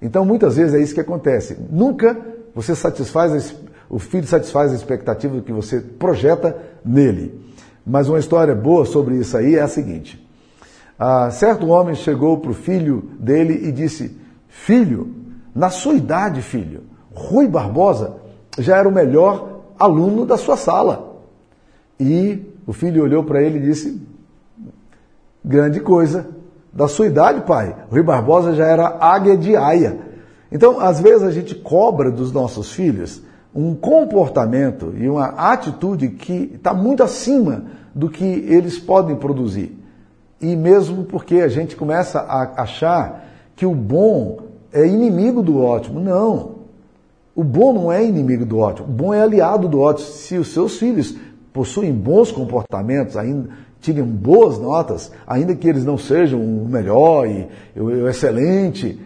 Então, 0.00 0.24
muitas 0.24 0.56
vezes 0.56 0.74
é 0.74 0.80
isso 0.80 0.92
que 0.92 1.00
acontece. 1.00 1.56
Nunca 1.70 2.20
você 2.52 2.74
satisfaz, 2.74 3.54
o 3.88 4.00
filho 4.00 4.26
satisfaz 4.26 4.72
a 4.72 4.74
expectativa 4.74 5.40
que 5.40 5.52
você 5.52 5.80
projeta 5.80 6.56
nele. 6.84 7.40
Mas 7.86 8.08
uma 8.08 8.18
história 8.18 8.54
boa 8.54 8.84
sobre 8.84 9.16
isso 9.16 9.36
aí 9.36 9.54
é 9.54 9.62
a 9.62 9.68
seguinte: 9.68 10.20
ah, 10.98 11.30
certo 11.30 11.68
homem 11.68 11.94
chegou 11.94 12.38
para 12.38 12.50
o 12.50 12.54
filho 12.54 13.10
dele 13.20 13.68
e 13.68 13.70
disse: 13.70 14.18
Filho, 14.48 15.14
na 15.54 15.70
sua 15.70 15.94
idade, 15.94 16.42
filho, 16.42 16.82
Rui 17.14 17.46
Barbosa 17.46 18.16
já 18.58 18.76
era 18.76 18.88
o 18.88 18.92
melhor 18.92 19.60
aluno 19.78 20.26
da 20.26 20.36
sua 20.36 20.56
sala. 20.56 21.20
E 22.00 22.51
o 22.66 22.72
filho 22.72 23.02
olhou 23.02 23.24
para 23.24 23.42
ele 23.42 23.58
e 23.58 23.62
disse: 23.62 24.00
Grande 25.44 25.80
coisa. 25.80 26.26
Da 26.72 26.88
sua 26.88 27.06
idade, 27.06 27.42
pai, 27.42 27.76
Rui 27.90 28.02
Barbosa 28.02 28.54
já 28.54 28.64
era 28.66 28.96
águia 28.98 29.36
de 29.36 29.54
aia. 29.54 29.98
Então, 30.50 30.80
às 30.80 31.00
vezes, 31.00 31.22
a 31.22 31.30
gente 31.30 31.54
cobra 31.54 32.10
dos 32.10 32.32
nossos 32.32 32.72
filhos 32.72 33.22
um 33.54 33.74
comportamento 33.74 34.94
e 34.96 35.08
uma 35.08 35.26
atitude 35.26 36.08
que 36.08 36.52
está 36.54 36.72
muito 36.72 37.02
acima 37.02 37.64
do 37.94 38.08
que 38.08 38.24
eles 38.24 38.78
podem 38.78 39.16
produzir. 39.16 39.78
E 40.40 40.56
mesmo 40.56 41.04
porque 41.04 41.36
a 41.36 41.48
gente 41.48 41.76
começa 41.76 42.20
a 42.20 42.62
achar 42.62 43.26
que 43.54 43.66
o 43.66 43.74
bom 43.74 44.38
é 44.72 44.86
inimigo 44.86 45.42
do 45.42 45.60
ótimo. 45.60 46.00
Não. 46.00 46.62
O 47.34 47.44
bom 47.44 47.72
não 47.72 47.92
é 47.92 48.04
inimigo 48.04 48.44
do 48.44 48.58
ótimo. 48.58 48.88
O 48.88 48.90
bom 48.90 49.12
é 49.12 49.20
aliado 49.20 49.68
do 49.68 49.80
ótimo. 49.80 50.08
Se 50.08 50.36
os 50.38 50.48
seus 50.48 50.78
filhos 50.78 51.16
possuem 51.52 51.92
bons 51.92 52.30
comportamentos, 52.30 53.16
ainda 53.16 53.48
tirem 53.80 54.04
boas 54.04 54.58
notas, 54.58 55.10
ainda 55.26 55.54
que 55.56 55.68
eles 55.68 55.84
não 55.84 55.98
sejam 55.98 56.40
o 56.40 56.68
melhor 56.68 57.26
e 57.26 57.48
o 57.76 58.08
excelente, 58.08 58.98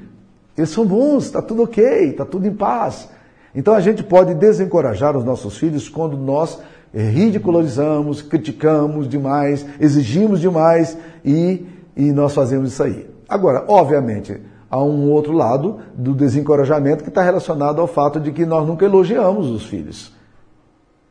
eles 0.56 0.70
são 0.70 0.86
bons, 0.86 1.24
está 1.24 1.40
tudo 1.40 1.62
ok, 1.62 2.10
está 2.10 2.24
tudo 2.24 2.46
em 2.46 2.54
paz. 2.54 3.08
Então 3.54 3.74
a 3.74 3.80
gente 3.80 4.02
pode 4.02 4.34
desencorajar 4.34 5.16
os 5.16 5.24
nossos 5.24 5.56
filhos 5.56 5.88
quando 5.88 6.16
nós 6.16 6.58
ridicularizamos, 6.94 8.22
criticamos 8.22 9.08
demais, 9.08 9.66
exigimos 9.80 10.40
demais 10.40 10.96
e, 11.24 11.66
e 11.96 12.12
nós 12.12 12.34
fazemos 12.34 12.72
isso 12.72 12.82
aí. 12.82 13.08
Agora, 13.28 13.64
obviamente, 13.68 14.38
há 14.70 14.82
um 14.82 15.10
outro 15.10 15.32
lado 15.32 15.78
do 15.94 16.14
desencorajamento 16.14 17.02
que 17.02 17.08
está 17.08 17.22
relacionado 17.22 17.80
ao 17.80 17.86
fato 17.86 18.20
de 18.20 18.30
que 18.30 18.46
nós 18.46 18.66
nunca 18.66 18.84
elogiamos 18.84 19.48
os 19.48 19.64
filhos. 19.64 20.15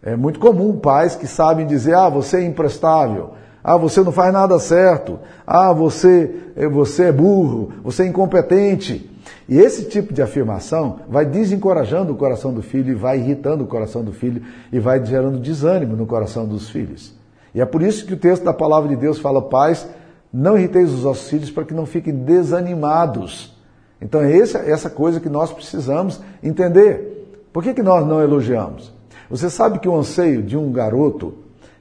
É 0.06 0.16
muito 0.16 0.40
comum 0.40 0.78
pais 0.78 1.16
que 1.16 1.26
sabem 1.26 1.66
dizer: 1.66 1.96
ah, 1.96 2.08
você 2.08 2.38
é 2.38 2.46
imprestável, 2.46 3.32
ah, 3.64 3.76
você 3.76 4.02
não 4.04 4.12
faz 4.12 4.32
nada 4.32 4.60
certo, 4.60 5.20
ah, 5.48 5.74
você, 5.74 6.54
eh, 6.56 6.68
você 6.68 7.06
é 7.06 7.12
burro, 7.12 7.72
você 7.84 8.04
é 8.04 8.06
incompetente. 8.06 9.12
E 9.50 9.58
esse 9.58 9.86
tipo 9.86 10.14
de 10.14 10.22
afirmação 10.22 11.00
vai 11.10 11.26
desencorajando 11.26 12.14
o 12.14 12.16
coração 12.16 12.54
do 12.54 12.62
filho 12.62 12.92
e 12.92 12.96
vai 12.96 13.18
irritando 13.18 13.64
o 13.64 13.68
coração 13.68 14.04
do 14.04 14.12
filho 14.12 14.44
e 14.72 14.80
vai 14.80 15.04
gerando 15.04 15.40
desânimo 15.40 15.96
no 15.96 16.06
coração 16.06 16.48
dos 16.48 16.70
filhos. 16.70 17.16
E 17.54 17.60
é 17.60 17.66
por 17.66 17.82
isso 17.82 18.06
que 18.06 18.14
o 18.14 18.18
texto 18.18 18.44
da 18.44 18.54
palavra 18.54 18.90
de 18.90 18.96
Deus 18.96 19.18
fala: 19.18 19.42
pais, 19.42 19.88
não 20.32 20.56
irriteis 20.56 20.92
os 20.92 21.02
vossos 21.02 21.28
filhos 21.28 21.50
para 21.50 21.66
que 21.66 21.74
não 21.74 21.88
fiquem 21.88 22.14
desanimados. 22.14 23.56
Então 24.00 24.22
é 24.22 24.38
essa, 24.38 24.90
coisa 24.90 25.20
que 25.20 25.30
nós 25.30 25.52
precisamos 25.52 26.22
entender. 26.44 27.42
Por 27.52 27.64
que, 27.64 27.74
que 27.74 27.82
nós 27.82 28.06
não 28.06 28.22
elogiamos? 28.22 28.95
Você 29.30 29.50
sabe 29.50 29.80
que 29.80 29.88
o 29.88 29.96
anseio 29.96 30.44
de 30.44 30.56
um 30.58 30.72
garoto, 30.72 31.34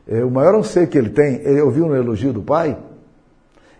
é, 0.06 0.24
o 0.24 0.30
maior 0.30 0.54
anseio 0.54 0.88
que 0.88 0.96
ele 0.96 1.10
tem 1.10 1.40
é 1.44 1.62
ouvir 1.62 1.82
um 1.82 1.94
elogio 1.94 2.32
do 2.32 2.42
pai? 2.42 2.76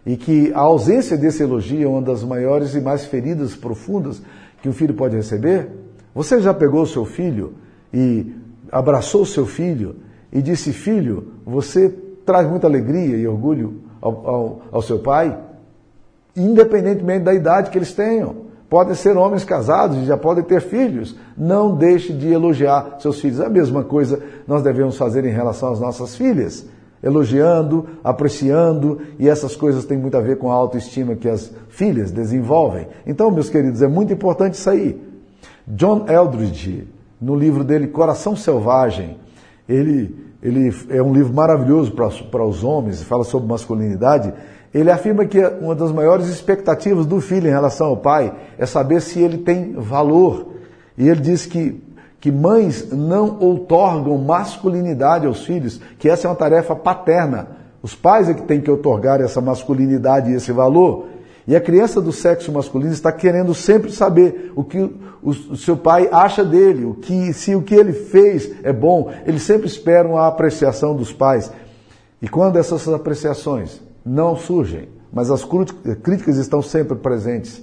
E 0.07 0.17
que 0.17 0.53
a 0.53 0.61
ausência 0.61 1.17
desse 1.17 1.43
elogio 1.43 1.85
é 1.85 1.89
uma 1.89 2.03
das 2.03 2.23
maiores 2.23 2.75
e 2.75 2.81
mais 2.81 3.07
feridas 3.07 3.57
profundas 3.57 4.21
que 4.61 4.69
um 4.69 4.73
filho 4.73 4.95
pode 4.95 5.17
receber? 5.17 5.69
Você 6.15 6.41
já 6.41 6.53
pegou 6.53 6.83
o 6.83 6.87
seu 6.87 7.05
filho 7.05 7.55
e 7.93 8.35
abraçou 8.71 9.23
o 9.23 9.27
seu 9.27 9.47
filho 9.47 9.97
e 10.33 10.43
disse: 10.43 10.73
Filho, 10.73 11.33
você 11.45 11.89
traz 12.25 12.49
muita 12.49 12.67
alegria 12.67 13.17
e 13.17 13.27
orgulho 13.27 13.81
ao, 14.01 14.29
ao, 14.29 14.63
ao 14.73 14.83
seu 14.83 14.99
pai? 14.99 15.39
Independentemente 16.37 17.25
da 17.25 17.33
idade 17.33 17.71
que 17.71 17.79
eles 17.79 17.93
tenham. 17.93 18.44
Podem 18.75 18.97
ser 18.97 19.17
homens 19.17 19.45
casados 19.45 19.99
e 19.99 20.05
já 20.05 20.17
podem 20.17 20.43
ter 20.43 20.61
filhos. 20.61 21.15
Não 21.39 21.77
deixe 21.77 22.13
de 22.13 22.33
elogiar 22.33 22.97
seus 22.99 23.21
filhos. 23.21 23.41
A 23.41 23.49
mesma 23.49 23.85
coisa 23.85 24.21
nós 24.49 24.65
devemos 24.65 24.97
fazer 24.97 25.25
em 25.25 25.31
relação 25.31 25.71
às 25.71 25.79
nossas 25.79 26.17
filhas. 26.17 26.67
Elogiando, 27.01 27.87
apreciando, 28.03 29.01
e 29.17 29.29
essas 29.29 29.55
coisas 29.55 29.85
têm 29.85 29.97
muito 29.97 30.17
a 30.17 30.21
ver 30.21 30.39
com 30.39 30.51
a 30.51 30.55
autoestima 30.57 31.15
que 31.15 31.29
as 31.29 31.53
filhas 31.69 32.11
desenvolvem. 32.11 32.89
Então, 33.07 33.31
meus 33.31 33.49
queridos, 33.49 33.81
é 33.81 33.87
muito 33.87 34.13
importante 34.13 34.55
isso 34.55 34.69
aí. 34.69 35.01
John 35.69 36.07
Eldridge, 36.09 36.89
no 37.21 37.37
livro 37.37 37.63
dele 37.63 37.87
Coração 37.87 38.35
Selvagem, 38.35 39.19
ele, 39.69 40.17
ele 40.43 40.75
é 40.89 41.01
um 41.01 41.13
livro 41.13 41.33
maravilhoso 41.33 41.93
para, 41.93 42.09
para 42.29 42.45
os 42.45 42.65
homens, 42.65 43.05
fala 43.05 43.23
sobre 43.23 43.47
masculinidade 43.49 44.35
ele 44.75 44.91
afirma 44.91 45.25
que 45.25 45.39
uma 45.61 45.73
das 45.73 45.93
maiores 45.93 46.27
expectativas 46.27 47.07
do 47.07 47.21
filho 47.21 47.47
em 47.47 47.53
relação 47.53 47.87
ao 47.87 47.97
pai 47.97 48.35
é 48.59 48.67
saber 48.67 49.01
se 49.01 49.21
ele 49.21 49.39
tem 49.39 49.73
valor. 49.75 50.49
E 50.99 51.09
ele 51.09 51.21
diz 51.21 51.47
que, 51.47 51.81
que 52.21 52.33
mães 52.33 52.91
não 52.91 53.39
outorgam 53.39 54.19
masculinidade 54.19 55.27
aos 55.27 55.45
filhos, 55.45 55.81
que 55.97 56.09
essa 56.09 56.27
é 56.27 56.31
uma 56.31 56.35
tarefa 56.35 56.75
paterna. 56.75 57.49
Os 57.81 57.95
pais 57.95 58.29
é 58.29 58.35
que 58.35 58.43
têm 58.43 58.61
que 58.61 58.71
outorgar 58.71 59.21
essa 59.21 59.41
masculinidade 59.41 60.33
e 60.33 60.35
esse 60.35 60.51
valor. 60.51 61.07
E 61.47 61.55
a 61.55 61.61
criança 61.61 62.01
do 62.01 62.11
sexo 62.11 62.51
masculino 62.51 62.93
está 62.93 63.13
querendo 63.13 63.55
sempre 63.55 63.93
saber 63.93 64.53
o 64.57 64.65
que 64.65 64.91
o, 65.23 65.57
seu 65.57 65.77
pai 65.77 66.09
acha 66.11 66.43
dele, 66.43 66.85
o 66.85 66.95
que 66.95 67.33
se 67.33 67.55
o 67.55 67.63
que 67.63 67.75
ele 67.77 67.93
fez 67.93 68.51
é 68.65 68.73
bom. 68.73 69.13
Eles 69.25 69.43
sempre 69.43 69.69
esperam 69.69 70.17
a 70.17 70.27
apreciação 70.27 70.97
dos 70.97 71.13
pais. 71.13 71.53
E 72.21 72.29
quando 72.29 72.59
essas 72.59 72.89
apreciações 72.89 73.81
não 74.05 74.37
surgem, 74.37 74.89
mas 75.13 75.31
as 75.31 75.45
críticas 76.03 76.37
estão 76.37 76.61
sempre 76.61 76.97
presentes. 76.97 77.63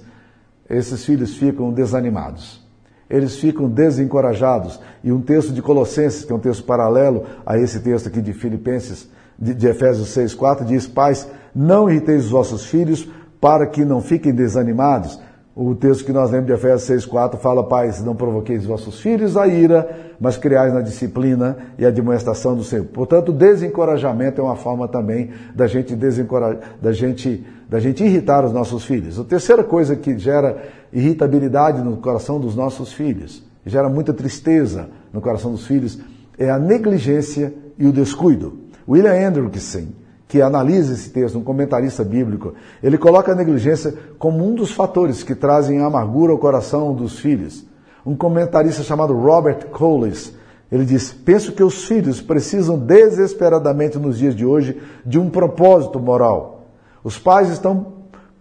Esses 0.68 1.04
filhos 1.04 1.36
ficam 1.36 1.70
desanimados, 1.70 2.66
eles 3.08 3.36
ficam 3.36 3.68
desencorajados. 3.68 4.80
E 5.04 5.12
um 5.12 5.20
texto 5.20 5.52
de 5.52 5.60
Colossenses, 5.60 6.24
que 6.24 6.32
é 6.32 6.34
um 6.34 6.40
texto 6.40 6.64
paralelo 6.64 7.26
a 7.44 7.58
esse 7.58 7.80
texto 7.80 8.08
aqui 8.08 8.22
de 8.22 8.32
Filipenses, 8.32 9.08
de, 9.38 9.54
de 9.54 9.66
Efésios 9.66 10.08
6, 10.08 10.34
4, 10.34 10.64
diz: 10.64 10.86
Pais, 10.86 11.28
não 11.54 11.90
irriteis 11.90 12.24
os 12.24 12.30
vossos 12.30 12.64
filhos 12.64 13.08
para 13.40 13.66
que 13.66 13.84
não 13.84 14.00
fiquem 14.00 14.34
desanimados. 14.34 15.20
O 15.54 15.74
texto 15.74 16.06
que 16.06 16.12
nós 16.12 16.30
lemos 16.30 16.46
de 16.46 16.52
Efésios 16.54 17.06
6,4 17.06 17.36
fala, 17.36 17.62
pais, 17.62 18.02
não 18.02 18.16
provoqueis 18.16 18.64
vossos 18.64 19.00
filhos 19.00 19.36
a 19.36 19.46
ira, 19.46 20.14
mas 20.18 20.38
criais 20.38 20.72
na 20.72 20.80
disciplina 20.80 21.58
e 21.78 21.84
admoestação 21.84 22.56
do 22.56 22.64
Senhor. 22.64 22.86
Portanto, 22.86 23.32
desencorajamento 23.32 24.40
é 24.40 24.44
uma 24.44 24.56
forma 24.56 24.88
também 24.88 25.30
da 25.54 25.66
gente 25.66 25.94
desencorajar, 25.94 26.76
da 26.80 26.90
gente, 26.90 27.46
da 27.68 27.78
gente 27.78 28.02
irritar 28.02 28.46
os 28.46 28.52
nossos 28.52 28.86
filhos. 28.86 29.20
A 29.20 29.24
terceira 29.24 29.62
coisa 29.62 29.94
que 29.94 30.16
gera 30.16 30.56
irritabilidade 30.90 31.82
no 31.82 31.98
coração 31.98 32.40
dos 32.40 32.56
nossos 32.56 32.94
filhos, 32.94 33.44
gera 33.66 33.90
muita 33.90 34.14
tristeza 34.14 34.88
no 35.12 35.20
coração 35.20 35.52
dos 35.52 35.66
filhos, 35.66 36.00
é 36.38 36.48
a 36.48 36.58
negligência 36.58 37.52
e 37.78 37.86
o 37.86 37.92
descuido. 37.92 38.58
William 38.88 39.14
Hendrickson, 39.14 39.88
que 40.32 40.40
analisa 40.40 40.94
esse 40.94 41.10
texto, 41.10 41.38
um 41.38 41.44
comentarista 41.44 42.02
bíblico, 42.02 42.54
ele 42.82 42.96
coloca 42.96 43.32
a 43.32 43.34
negligência 43.34 43.92
como 44.18 44.42
um 44.42 44.54
dos 44.54 44.72
fatores 44.72 45.22
que 45.22 45.34
trazem 45.34 45.82
amargura 45.82 46.32
ao 46.32 46.38
coração 46.38 46.94
dos 46.94 47.18
filhos. 47.18 47.66
Um 48.04 48.16
comentarista 48.16 48.82
chamado 48.82 49.12
Robert 49.12 49.66
Coles, 49.66 50.34
ele 50.70 50.86
diz: 50.86 51.12
Penso 51.12 51.52
que 51.52 51.62
os 51.62 51.84
filhos 51.84 52.22
precisam 52.22 52.78
desesperadamente 52.78 53.98
nos 53.98 54.16
dias 54.16 54.34
de 54.34 54.46
hoje 54.46 54.80
de 55.04 55.18
um 55.18 55.28
propósito 55.28 56.00
moral. 56.00 56.68
Os 57.04 57.18
pais 57.18 57.50
estão 57.50 57.88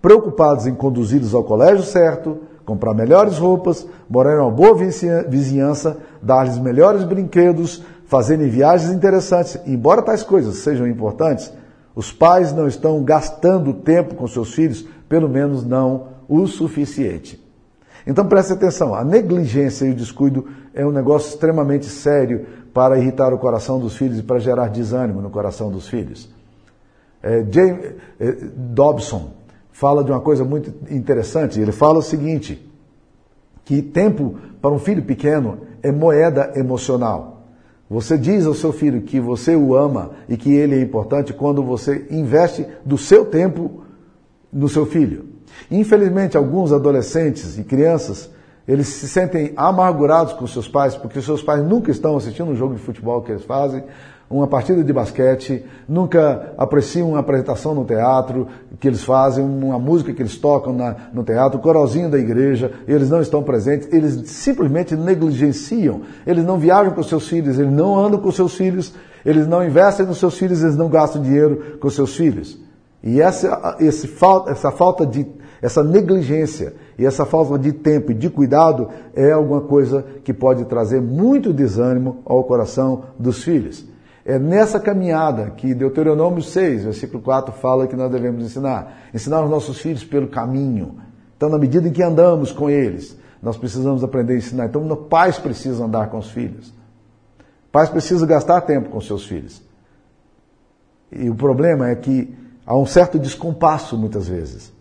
preocupados 0.01 0.67
em 0.67 0.74
conduzi-los 0.74 1.33
ao 1.33 1.43
colégio 1.43 1.83
certo, 1.83 2.38
comprar 2.63 2.93
melhores 2.93 3.38
roupas, 3.38 3.86
morar 4.10 4.38
em 4.38 4.39
uma 4.39 4.50
boa 4.50 4.74
vizinhança, 5.27 5.98
dar-lhes 6.21 6.57
melhores 6.57 7.03
brinquedos, 7.03 7.83
fazerem 8.05 8.48
viagens 8.48 8.93
interessantes. 8.93 9.60
Embora 9.67 10.01
tais 10.01 10.24
coisas 10.24 10.55
sejam 10.60 10.88
importantes, 10.88 11.51
os 11.95 12.12
pais 12.12 12.53
não 12.53 12.67
estão 12.67 13.03
gastando 13.03 13.74
tempo 13.74 14.15
com 14.15 14.27
seus 14.27 14.53
filhos, 14.53 14.86
pelo 15.10 15.27
menos 15.27 15.65
não 15.65 16.07
o 16.27 16.48
suficiente. 16.48 17.41
Então 18.07 18.25
preste 18.27 18.53
atenção, 18.53 18.95
a 18.95 19.03
negligência 19.03 19.86
e 19.86 19.91
o 19.91 19.95
descuido 19.95 20.48
é 20.74 20.86
um 20.86 20.91
negócio 20.91 21.29
extremamente 21.29 21.86
sério 21.86 22.45
para 22.74 22.98
irritar 22.98 23.33
o 23.33 23.38
coração 23.38 23.79
dos 23.79 23.95
filhos 23.95 24.19
e 24.19 24.24
para 24.24 24.39
gerar 24.39 24.69
desânimo 24.69 25.21
no 25.21 25.29
coração 25.29 25.69
dos 25.69 25.88
filhos. 25.88 26.29
É, 27.21 27.45
James 27.51 27.95
é, 28.19 28.31
Dobson 28.55 29.31
fala 29.71 30.03
de 30.03 30.12
uma 30.12 30.21
coisa 30.21 30.43
muito 30.43 30.74
interessante. 30.89 31.60
Ele 31.60 31.71
fala 31.71 32.00
o 32.00 32.01
seguinte: 32.01 32.67
que 33.63 33.81
tempo 33.81 34.36
para 34.62 34.71
um 34.71 34.79
filho 34.79 35.03
pequeno 35.03 35.60
é 35.83 35.91
moeda 35.91 36.53
emocional. 36.55 37.31
Você 37.91 38.17
diz 38.17 38.45
ao 38.45 38.53
seu 38.53 38.71
filho 38.71 39.01
que 39.01 39.19
você 39.19 39.53
o 39.53 39.75
ama 39.75 40.12
e 40.29 40.38
que 40.38 40.50
ele 40.50 40.75
é 40.75 40.81
importante 40.81 41.33
quando 41.33 41.62
você 41.62 42.07
investe 42.10 42.65
do 42.86 42.98
seu 42.98 43.25
tempo 43.25 43.83
no 44.50 44.69
seu 44.69 44.86
filho. 44.86 45.25
Infelizmente, 45.69 46.38
alguns 46.38 46.71
adolescentes 46.71 47.57
e 47.57 47.65
crianças, 47.65 48.31
eles 48.65 48.88
se 48.88 49.10
sentem 49.10 49.51
amargurados 49.57 50.31
com 50.31 50.48
seus 50.48 50.69
pais 50.69 50.95
porque 50.95 51.21
seus 51.21 51.43
pais 51.43 51.65
nunca 51.65 51.91
estão 51.91 52.15
assistindo 52.15 52.51
um 52.51 52.55
jogo 52.55 52.75
de 52.75 52.81
futebol 52.81 53.24
que 53.24 53.33
eles 53.33 53.43
fazem, 53.43 53.83
uma 54.32 54.48
partida 54.48 54.84
de 54.84 54.94
basquete, 54.94 55.66
nunca 55.88 56.54
apreciam 56.58 57.10
uma 57.10 57.20
apresentação 57.20 57.76
no 57.76 57.86
teatro 57.86 58.48
que 58.80 58.88
eles 58.88 59.04
fazem, 59.04 59.44
uma 59.44 59.78
música 59.78 60.14
que 60.14 60.22
eles 60.22 60.38
tocam 60.38 60.74
na, 60.74 60.96
no 61.14 61.24
teatro, 61.24 61.60
o 61.60 61.62
coralzinho 61.62 62.10
da 62.10 62.18
igreja, 62.18 62.72
eles 62.88 63.10
não 63.10 63.22
estão 63.22 63.44
presentes, 63.44 63.92
eles 63.92 64.30
simplesmente 64.32 64.96
negligenciam, 64.96 66.02
eles 66.26 66.44
não 66.44 66.58
viajam 66.58 66.94
com 66.94 67.04
seus 67.04 67.28
filhos, 67.28 67.60
eles 67.60 67.72
não 67.72 67.98
andam 68.00 68.20
com 68.20 68.32
seus 68.32 68.56
filhos, 68.56 68.94
Eles 69.26 69.48
não 69.48 69.64
investem 69.64 70.06
nos 70.06 70.18
seus 70.18 70.38
filhos, 70.38 70.64
eles 70.64 70.76
não 70.76 70.90
gastam 70.90 71.22
dinheiro 71.22 71.78
com 71.80 71.90
seus 71.90 72.16
filhos. 72.16 72.60
E 73.04 73.22
essa, 73.22 73.78
esse, 73.80 74.10
essa 74.48 74.72
falta 74.72 75.06
de, 75.06 75.26
essa 75.62 75.84
negligência 75.84 76.74
e 76.98 77.06
essa 77.06 77.26
falta 77.26 77.58
de 77.58 77.72
tempo 77.72 78.12
e 78.12 78.16
de 78.16 78.30
cuidado 78.30 78.90
é 79.16 79.32
alguma 79.32 79.62
coisa 79.62 80.06
que 80.24 80.34
pode 80.34 80.66
trazer 80.66 81.02
muito 81.02 81.54
desânimo 81.54 82.22
ao 82.26 82.44
coração 82.44 83.04
dos 83.18 83.44
filhos. 83.44 83.86
É 84.25 84.38
nessa 84.38 84.80
caminhada 84.80 85.50
que 85.51 85.74
Deuteronômio 85.74 86.44
6, 86.44 86.84
versículo 86.84 87.22
4, 87.24 87.54
fala 87.54 87.88
que 87.88 87.96
nós 87.96 88.12
devemos 88.12 88.44
ensinar. 88.44 89.10
Ensinar 89.13 89.44
os 89.44 89.50
nossos 89.50 89.80
filhos 89.80 90.04
pelo 90.04 90.28
caminho. 90.28 91.00
Então, 91.36 91.50
na 91.50 91.58
medida 91.58 91.88
em 91.88 91.92
que 91.92 92.04
andamos 92.04 92.51
com 92.51 92.70
eles, 92.70 93.18
nós 93.42 93.58
precisamos 93.58 94.04
aprender 94.04 94.34
a 94.34 94.38
ensinar. 94.38 94.66
Então, 94.68 94.96
pais 94.96 95.40
precisam 95.40 95.88
andar 95.88 96.10
com 96.10 96.20
os 96.20 96.30
filhos. 96.30 96.72
Pais 97.72 97.90
precisam 97.90 98.28
gastar 98.28 98.62
tempo 98.62 98.90
com 98.90 99.01
seus 99.01 99.25
filhos. 99.25 99.62
E 101.12 101.30
o 101.30 101.36
problema 101.36 101.90
é 101.90 101.96
que 101.96 102.34
há 102.66 102.78
um 102.78 102.86
certo 102.86 103.18
descompasso 103.18 103.98
muitas 103.98 104.28
vezes. 104.28 104.72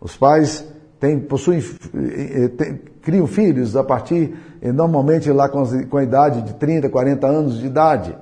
Os 0.00 0.16
pais 0.16 0.64
têm, 0.98 1.20
possuem, 1.20 1.58
eh, 1.58 2.44
eh, 2.44 2.48
têm, 2.48 2.80
criam 3.02 3.26
filhos 3.26 3.76
a 3.76 3.84
partir, 3.84 4.34
eh, 4.62 4.72
normalmente 4.72 5.30
lá 5.30 5.48
com, 5.48 5.64
com 5.88 5.96
a 5.98 6.02
idade 6.02 6.42
de 6.42 6.54
30, 6.54 6.88
40 6.88 7.26
anos 7.26 7.58
de 7.58 7.66
idade. 7.66 8.16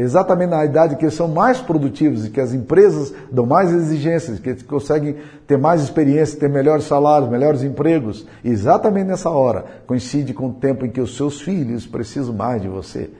Exatamente 0.00 0.50
na 0.50 0.64
idade 0.64 0.94
que 0.94 1.04
eles 1.04 1.14
são 1.14 1.26
mais 1.26 1.60
produtivos 1.60 2.24
e 2.24 2.30
que 2.30 2.40
as 2.40 2.54
empresas 2.54 3.12
dão 3.32 3.44
mais 3.44 3.72
exigências, 3.72 4.38
que 4.38 4.50
eles 4.50 4.62
conseguem 4.62 5.16
ter 5.44 5.58
mais 5.58 5.82
experiência, 5.82 6.38
ter 6.38 6.48
melhores 6.48 6.84
salários, 6.84 7.28
melhores 7.28 7.64
empregos. 7.64 8.24
Exatamente 8.44 9.08
nessa 9.08 9.28
hora 9.28 9.64
coincide 9.88 10.32
com 10.32 10.50
o 10.50 10.52
tempo 10.52 10.86
em 10.86 10.90
que 10.90 11.00
os 11.00 11.16
seus 11.16 11.40
filhos 11.40 11.84
precisam 11.84 12.32
mais 12.32 12.62
de 12.62 12.68
você. 12.68 13.10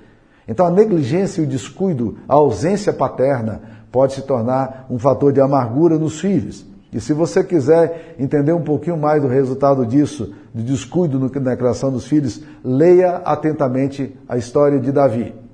Então 0.46 0.64
a 0.64 0.70
negligência 0.70 1.40
e 1.40 1.44
o 1.44 1.48
descuido, 1.48 2.18
a 2.28 2.34
ausência 2.34 2.92
paterna, 2.92 3.60
pode 3.90 4.12
se 4.12 4.22
tornar 4.22 4.86
um 4.88 5.00
fator 5.00 5.32
de 5.32 5.40
amargura 5.40 5.98
nos 5.98 6.20
filhos. 6.20 6.64
E 6.92 7.00
se 7.00 7.12
você 7.12 7.42
quiser 7.42 8.14
entender 8.20 8.52
um 8.52 8.62
pouquinho 8.62 8.96
mais 8.96 9.20
do 9.20 9.26
resultado 9.26 9.84
disso, 9.84 10.32
do 10.54 10.62
descuido 10.62 11.18
na 11.40 11.56
criação 11.56 11.90
dos 11.90 12.06
filhos, 12.06 12.40
leia 12.62 13.16
atentamente 13.24 14.16
a 14.28 14.36
história 14.36 14.78
de 14.78 14.92
Davi. 14.92 15.47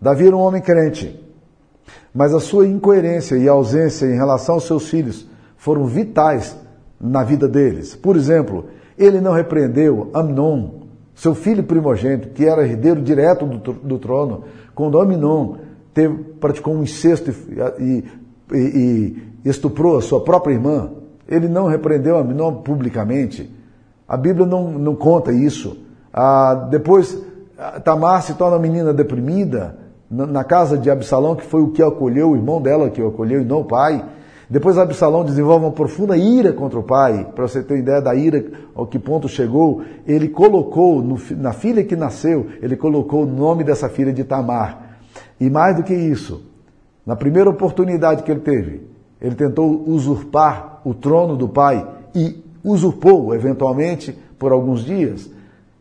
Davi 0.00 0.26
era 0.26 0.36
um 0.36 0.40
homem 0.40 0.62
crente, 0.62 1.18
mas 2.14 2.32
a 2.32 2.40
sua 2.40 2.66
incoerência 2.66 3.36
e 3.36 3.48
ausência 3.48 4.06
em 4.06 4.14
relação 4.14 4.56
aos 4.56 4.66
seus 4.66 4.88
filhos 4.88 5.26
foram 5.56 5.86
vitais 5.86 6.56
na 7.00 7.24
vida 7.24 7.48
deles. 7.48 7.96
Por 7.96 8.16
exemplo, 8.16 8.66
ele 8.96 9.20
não 9.20 9.32
repreendeu 9.32 10.10
Amnon, 10.14 10.82
seu 11.14 11.34
filho 11.34 11.64
primogênito, 11.64 12.28
que 12.28 12.44
era 12.44 12.66
herdeiro 12.66 13.02
direto 13.02 13.44
do, 13.44 13.72
do 13.72 13.98
trono, 13.98 14.44
quando 14.74 15.00
Amnon 15.00 15.56
teve, 15.92 16.14
praticou 16.40 16.74
um 16.74 16.82
incesto 16.82 17.32
e, 17.80 18.04
e, 18.52 18.56
e, 18.56 19.22
estuprou 19.44 19.98
a 19.98 20.02
sua 20.02 20.22
própria 20.22 20.54
irmã. 20.54 20.92
Ele 21.28 21.48
não 21.48 21.66
repreendeu 21.66 22.16
Amnon 22.16 22.62
publicamente. 22.62 23.52
A 24.06 24.16
Bíblia 24.16 24.46
não, 24.46 24.70
não 24.70 24.94
conta 24.94 25.32
isso. 25.32 25.76
Ah, 26.12 26.68
depois, 26.70 27.20
Tamar 27.84 28.22
se 28.22 28.34
torna 28.34 28.56
uma 28.56 28.62
menina 28.62 28.94
deprimida 28.94 29.77
na, 30.10 30.42
casa 30.42 30.78
de 30.78 30.90
Absalão, 30.90 31.36
que 31.36 31.44
foi 31.44 31.60
o 31.60 31.68
que 31.68 31.82
acolheu, 31.82 32.30
o 32.30 32.36
irmão 32.36 32.60
dela 32.60 32.88
que 32.88 33.02
o 33.02 33.08
acolheu 33.08 33.42
e 33.42 33.44
não 33.44 33.60
o 33.60 33.64
pai. 33.64 34.04
Depois 34.48 34.78
Absalão 34.78 35.24
desenvolve 35.24 35.66
uma 35.66 35.72
profunda 35.72 36.16
ira 36.16 36.52
contra 36.52 36.78
o 36.78 36.82
pai. 36.82 37.28
Para 37.34 37.46
você 37.46 37.62
ter 37.62 37.78
ideia 37.78 38.00
da 38.00 38.14
ira, 38.14 38.44
ao 38.74 38.86
que 38.86 38.98
ponto 38.98 39.28
chegou, 39.28 39.82
ele 40.06 40.28
colocou, 40.28 41.02
no, 41.02 41.18
na 41.36 41.52
filha 41.52 41.84
que 41.84 41.94
nasceu, 41.94 42.46
ele 42.62 42.76
colocou 42.76 43.24
o 43.24 43.26
nome 43.26 43.62
dessa 43.62 43.88
filha 43.90 44.12
de 44.12 44.24
Tamar. 44.24 44.98
E 45.38 45.50
mais 45.50 45.76
do 45.76 45.82
que 45.82 45.94
isso, 45.94 46.42
na 47.04 47.14
primeira 47.14 47.50
oportunidade 47.50 48.22
que 48.22 48.30
ele 48.30 48.40
teve, 48.40 48.88
ele 49.20 49.34
tentou 49.34 49.84
usurpar 49.86 50.80
o 50.84 50.94
trono 50.94 51.36
do 51.36 51.48
pai 51.48 51.86
e 52.14 52.42
usurpou, 52.64 53.34
eventualmente, 53.34 54.16
por 54.38 54.52
alguns 54.52 54.84
dias. 54.84 55.30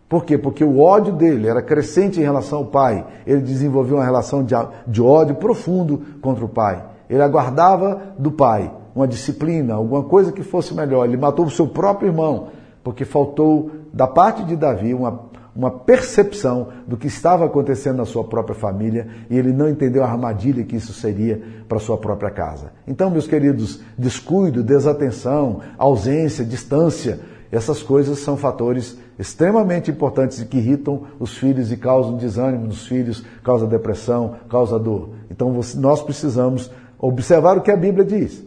Por 0.09 0.23
quê? 0.23 0.37
Porque 0.37 0.63
o 0.63 0.79
ódio 0.79 1.13
dele 1.13 1.47
era 1.47 1.61
crescente 1.61 2.19
em 2.19 2.23
relação 2.23 2.59
ao 2.59 2.65
pai. 2.65 3.05
Ele 3.25 3.41
desenvolveu 3.41 3.97
uma 3.97 4.05
relação 4.05 4.43
de, 4.43 4.55
de 4.87 5.01
ódio 5.01 5.35
profundo 5.35 6.01
contra 6.21 6.45
o 6.45 6.49
pai. 6.49 6.83
Ele 7.09 7.21
aguardava 7.21 8.13
do 8.17 8.31
pai 8.31 8.71
uma 8.95 9.07
disciplina, 9.07 9.75
alguma 9.75 10.03
coisa 10.03 10.31
que 10.31 10.41
fosse 10.41 10.73
melhor. 10.73 11.05
Ele 11.05 11.17
matou 11.17 11.45
o 11.45 11.51
seu 11.51 11.67
próprio 11.67 12.09
irmão, 12.09 12.47
porque 12.83 13.05
faltou 13.05 13.69
da 13.93 14.07
parte 14.07 14.43
de 14.43 14.55
Davi 14.55 14.93
uma, 14.93 15.27
uma 15.55 15.69
percepção 15.69 16.69
do 16.87 16.97
que 16.97 17.07
estava 17.07 17.45
acontecendo 17.45 17.97
na 17.97 18.05
sua 18.05 18.23
própria 18.23 18.55
família 18.55 19.07
e 19.29 19.37
ele 19.37 19.51
não 19.51 19.69
entendeu 19.69 20.03
a 20.03 20.07
armadilha 20.07 20.63
que 20.63 20.75
isso 20.75 20.93
seria 20.93 21.41
para 21.67 21.79
sua 21.79 21.97
própria 21.97 22.31
casa. 22.31 22.71
Então, 22.87 23.09
meus 23.09 23.27
queridos, 23.27 23.81
descuido, 23.97 24.63
desatenção, 24.63 25.59
ausência, 25.77 26.43
distância, 26.43 27.19
essas 27.51 27.81
coisas 27.81 28.19
são 28.19 28.35
fatores 28.35 28.97
extremamente 29.17 29.89
importantes 29.89 30.41
e 30.41 30.45
que 30.45 30.57
irritam 30.57 31.03
os 31.19 31.37
filhos 31.37 31.71
e 31.71 31.77
causam 31.77 32.17
desânimo 32.17 32.67
nos 32.67 32.85
filhos, 32.87 33.23
causam 33.43 33.67
depressão, 33.67 34.35
causam 34.49 34.79
dor. 34.79 35.09
Então 35.31 35.53
nós 35.75 36.01
precisamos 36.01 36.69
observar 36.99 37.57
o 37.57 37.61
que 37.61 37.71
a 37.71 37.77
Bíblia 37.77 38.05
diz. 38.05 38.43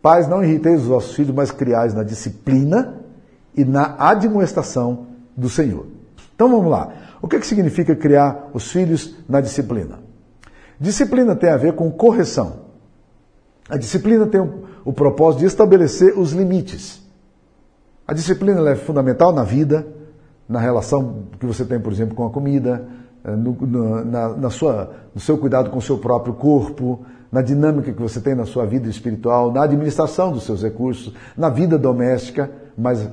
Pais, 0.00 0.26
não 0.26 0.42
irriteis 0.42 0.82
os 0.82 0.88
vossos 0.88 1.14
filhos, 1.14 1.34
mas 1.34 1.50
criais 1.50 1.94
na 1.94 2.02
disciplina 2.02 3.02
e 3.54 3.64
na 3.64 3.94
admoestação 3.98 5.06
do 5.36 5.48
Senhor. 5.48 5.86
Então 6.34 6.50
vamos 6.50 6.70
lá. 6.70 6.92
O 7.20 7.28
que, 7.28 7.38
que 7.38 7.46
significa 7.46 7.94
criar 7.94 8.50
os 8.52 8.72
filhos 8.72 9.14
na 9.28 9.40
disciplina? 9.40 10.00
Disciplina 10.80 11.36
tem 11.36 11.50
a 11.50 11.56
ver 11.56 11.74
com 11.74 11.90
correção. 11.90 12.62
A 13.68 13.76
disciplina 13.76 14.26
tem 14.26 14.40
o 14.84 14.92
propósito 14.92 15.40
de 15.40 15.46
estabelecer 15.46 16.18
os 16.18 16.32
limites. 16.32 17.01
A 18.06 18.12
disciplina 18.12 18.68
é 18.68 18.74
fundamental 18.74 19.32
na 19.32 19.44
vida, 19.44 19.86
na 20.48 20.58
relação 20.58 21.24
que 21.38 21.46
você 21.46 21.64
tem, 21.64 21.80
por 21.80 21.92
exemplo, 21.92 22.14
com 22.14 22.26
a 22.26 22.30
comida, 22.30 22.84
eh, 23.24 23.36
no, 23.36 24.04
na, 24.04 24.28
na 24.30 24.50
sua, 24.50 24.92
no 25.14 25.20
seu 25.20 25.38
cuidado 25.38 25.70
com 25.70 25.78
o 25.78 25.82
seu 25.82 25.98
próprio 25.98 26.34
corpo, 26.34 27.04
na 27.30 27.40
dinâmica 27.40 27.92
que 27.92 28.02
você 28.02 28.20
tem 28.20 28.34
na 28.34 28.44
sua 28.44 28.66
vida 28.66 28.88
espiritual, 28.88 29.50
na 29.50 29.62
administração 29.62 30.32
dos 30.32 30.44
seus 30.44 30.62
recursos, 30.62 31.14
na 31.36 31.48
vida 31.48 31.78
doméstica, 31.78 32.50
mas 32.76 33.08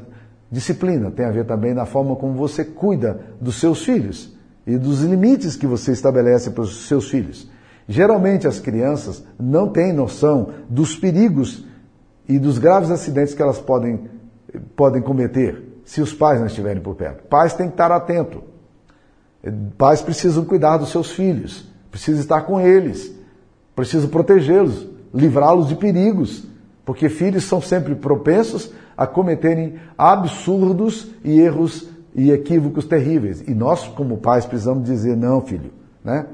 disciplina 0.52 1.10
tem 1.12 1.26
a 1.26 1.32
ver 1.32 1.46
também 1.46 1.74
na 1.74 1.86
forma 1.86 2.16
como 2.16 2.34
você 2.34 2.66
cuida 2.66 3.22
dos 3.40 3.60
seus 3.60 3.84
filhos 3.84 4.36
e 4.68 4.78
dos 4.78 5.02
limites 5.02 5.56
que 5.56 5.66
você 5.66 5.92
estabelece 5.92 6.50
para 6.52 6.64
os 6.64 6.88
seus 6.88 7.10
filhos. 7.10 7.50
Geralmente 7.88 8.48
as 8.48 8.60
crianças 8.60 9.24
não 9.40 9.70
têm 9.70 9.94
noção 9.94 10.50
dos 10.70 10.96
perigos 10.96 11.66
e 12.28 12.38
dos 12.38 12.58
graves 12.60 12.92
acidentes 12.92 13.34
que 13.34 13.42
elas 13.42 13.58
podem, 13.58 14.02
podem 14.76 15.02
cometer 15.02 15.82
se 15.86 16.02
os 16.02 16.14
pais 16.14 16.40
não 16.40 16.48
estiverem 16.48 16.82
por 16.82 16.96
perto. 16.96 17.24
Pais 17.28 17.54
têm 17.54 17.68
que 17.68 17.74
estar 17.74 17.92
atentos. 17.92 18.42
Pais 19.78 20.02
precisam 20.02 20.46
cuidar 20.46 20.78
dos 20.78 20.90
seus 20.90 21.12
filhos, 21.12 21.68
precisam 21.90 22.22
estar 22.22 22.42
com 22.42 22.60
eles. 22.60 23.14
Preciso 23.76 24.10
protegê-los, 24.10 24.88
livrá-los 25.14 25.68
de 25.68 25.76
perigos, 25.76 26.46
porque 26.84 27.08
filhos 27.08 27.46
são 27.46 27.62
sempre 27.62 27.96
propensos 27.96 28.74
a 28.98 29.08
cometerem 29.08 29.76
absurdos 29.98 31.10
e 31.24 31.40
erros 31.40 31.90
e 32.14 32.32
equívocos 32.32 32.86
terríveis. 32.86 33.42
E 33.48 33.54
nós, 33.54 33.88
como 33.88 34.18
pais, 34.18 34.46
precisamos 34.46 34.84
dizer 34.84 35.16
não, 35.16 35.40
filho, 35.40 35.72
né? 36.04 36.26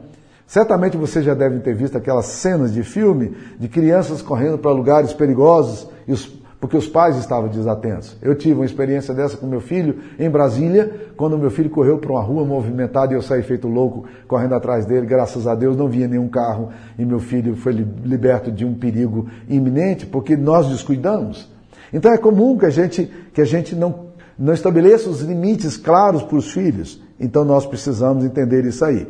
Certamente 0.48 0.96
você 0.96 1.24
já 1.24 1.34
deve 1.34 1.60
ter 1.60 1.76
visto 1.76 1.98
aquelas 1.98 2.26
cenas 2.26 2.74
de 2.74 2.84
filme 2.84 3.36
de 3.60 3.68
crianças 3.68 4.22
correndo 4.22 4.58
para 4.58 4.72
lugares 4.72 5.12
perigosos 5.12 5.88
e 6.08 6.12
os 6.12 6.26
porque 6.66 6.78
os 6.78 6.88
pais 6.88 7.16
estavam 7.18 7.48
desatentos. 7.48 8.18
Eu 8.24 8.34
tive 8.34 8.56
uma 8.56 8.66
experiência 8.66 9.14
dessa 9.14 9.38
com 9.38 9.46
meu 9.46 9.62
filho 9.62 10.00
em 10.18 10.28
Brasília, 10.28 11.12
quando 11.16 11.38
meu 11.38 11.52
filho 11.52 11.70
correu 11.70 12.00
para 12.00 12.12
uma 12.12 12.24
rua 12.24 12.44
movimentada 12.44 13.14
e 13.14 13.16
eu 13.16 13.22
saí 13.22 13.44
feito 13.44 13.68
louco 13.68 14.06
correndo 14.28 14.56
atrás 14.56 14.84
dele. 14.84 15.06
Graças 15.06 15.46
a 15.46 15.54
Deus 15.54 15.78
não 15.78 15.88
vinha 15.88 16.08
nenhum 16.08 16.28
carro 16.28 16.70
e 16.98 17.06
meu 17.06 17.20
filho 17.20 17.56
foi 17.56 17.72
liberto 17.72 18.52
de 18.52 18.66
um 18.66 18.74
perigo 18.74 19.30
iminente, 19.48 20.08
porque 20.08 20.36
nós 20.36 20.68
descuidamos. 20.68 21.48
Então 21.94 22.12
é 22.12 22.18
comum 22.18 22.58
que 22.58 22.66
a 22.66 22.72
gente, 22.72 23.14
que 23.32 23.42
a 23.42 23.46
gente 23.46 23.76
não, 23.76 24.08
não 24.36 24.52
estabeleça 24.52 25.08
os 25.08 25.22
limites 25.22 25.78
claros 25.78 26.24
para 26.24 26.36
os 26.36 26.52
filhos. 26.52 27.00
Então 27.20 27.46
nós 27.46 27.68
precisamos 27.68 28.26
entender 28.26 28.66
isso 28.66 28.84
aí. 28.84 29.08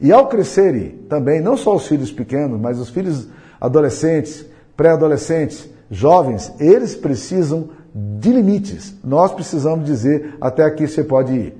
E 0.00 0.12
ao 0.12 0.28
crescerem 0.28 0.90
também, 1.08 1.40
não 1.40 1.56
só 1.56 1.74
os 1.74 1.88
filhos 1.88 2.12
pequenos, 2.12 2.60
mas 2.60 2.78
os 2.78 2.88
filhos 2.88 3.26
adolescentes, 3.60 4.46
pré-adolescentes, 4.76 5.73
jovens, 5.90 6.52
eles 6.58 6.94
precisam 6.94 7.70
de 7.94 8.32
limites. 8.32 8.94
Nós 9.04 9.32
precisamos 9.32 9.84
dizer 9.84 10.36
até 10.40 10.64
aqui 10.64 10.86
você 10.86 11.04
pode 11.04 11.32
ir, 11.32 11.54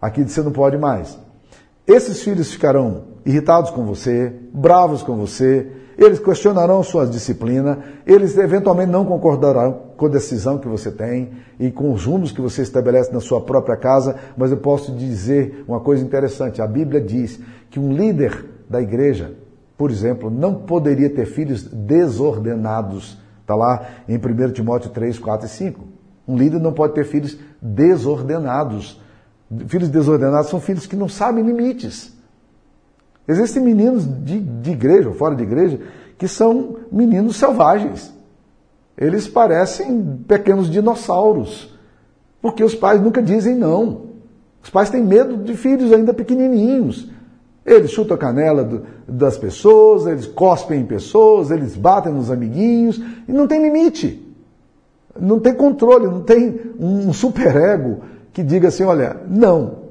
aqui 0.00 0.22
você 0.22 0.42
não 0.42 0.52
pode 0.52 0.76
mais. 0.76 1.18
Esses 1.86 2.22
filhos 2.22 2.52
ficarão 2.52 3.04
irritados 3.24 3.70
com 3.70 3.84
você, 3.84 4.32
bravos 4.52 5.02
com 5.02 5.16
você, 5.16 5.66
eles 6.00 6.18
questionarão 6.18 6.82
sua 6.82 7.06
disciplina, 7.06 7.78
eles 8.06 8.36
eventualmente 8.38 8.90
não 8.90 9.04
concordarão 9.04 9.90
com 9.98 10.06
a 10.06 10.08
decisão 10.08 10.56
que 10.56 10.66
você 10.66 10.90
tem 10.90 11.32
e 11.58 11.70
com 11.70 11.92
os 11.92 12.06
rumos 12.06 12.32
que 12.32 12.40
você 12.40 12.62
estabelece 12.62 13.12
na 13.12 13.20
sua 13.20 13.42
própria 13.42 13.76
casa, 13.76 14.16
mas 14.34 14.50
eu 14.50 14.56
posso 14.56 14.92
dizer 14.92 15.62
uma 15.68 15.78
coisa 15.78 16.02
interessante: 16.02 16.62
a 16.62 16.66
Bíblia 16.66 17.02
diz 17.02 17.38
que 17.68 17.78
um 17.78 17.92
líder 17.92 18.46
da 18.68 18.80
igreja, 18.80 19.34
por 19.76 19.90
exemplo, 19.90 20.30
não 20.30 20.54
poderia 20.54 21.10
ter 21.10 21.26
filhos 21.26 21.64
desordenados. 21.64 23.18
Está 23.50 23.56
lá 23.56 23.84
em 24.08 24.16
1 24.16 24.52
Timóteo 24.52 24.90
3, 24.90 25.18
4 25.18 25.46
e 25.46 25.50
5. 25.50 25.80
Um 26.28 26.36
líder 26.36 26.60
não 26.60 26.72
pode 26.72 26.94
ter 26.94 27.02
filhos 27.02 27.36
desordenados. 27.60 29.00
Filhos 29.66 29.88
desordenados 29.88 30.48
são 30.48 30.60
filhos 30.60 30.86
que 30.86 30.94
não 30.94 31.08
sabem 31.08 31.44
limites. 31.44 32.16
Existem 33.26 33.60
meninos 33.60 34.04
de, 34.24 34.38
de 34.38 34.70
igreja 34.70 35.08
ou 35.08 35.16
fora 35.16 35.34
de 35.34 35.42
igreja 35.42 35.80
que 36.16 36.28
são 36.28 36.76
meninos 36.92 37.38
selvagens. 37.38 38.14
Eles 38.96 39.26
parecem 39.26 40.22
pequenos 40.28 40.70
dinossauros, 40.70 41.76
porque 42.40 42.62
os 42.62 42.76
pais 42.76 43.00
nunca 43.00 43.20
dizem 43.20 43.56
não. 43.56 44.10
Os 44.62 44.70
pais 44.70 44.90
têm 44.90 45.02
medo 45.02 45.38
de 45.38 45.56
filhos 45.56 45.92
ainda 45.92 46.14
pequenininhos. 46.14 47.10
Eles 47.70 47.92
chutam 47.92 48.16
a 48.16 48.18
canela 48.18 48.64
do, 48.64 48.82
das 49.06 49.38
pessoas, 49.38 50.04
eles 50.04 50.26
cospem 50.26 50.80
em 50.80 50.84
pessoas, 50.84 51.52
eles 51.52 51.76
batem 51.76 52.12
nos 52.12 52.28
amiguinhos, 52.28 53.00
e 53.28 53.32
não 53.32 53.46
tem 53.46 53.62
limite. 53.62 54.26
Não 55.18 55.38
tem 55.38 55.54
controle, 55.54 56.06
não 56.06 56.20
tem 56.20 56.60
um 56.80 57.12
superego 57.12 58.00
que 58.32 58.42
diga 58.42 58.68
assim: 58.68 58.82
olha, 58.82 59.18
não, 59.28 59.82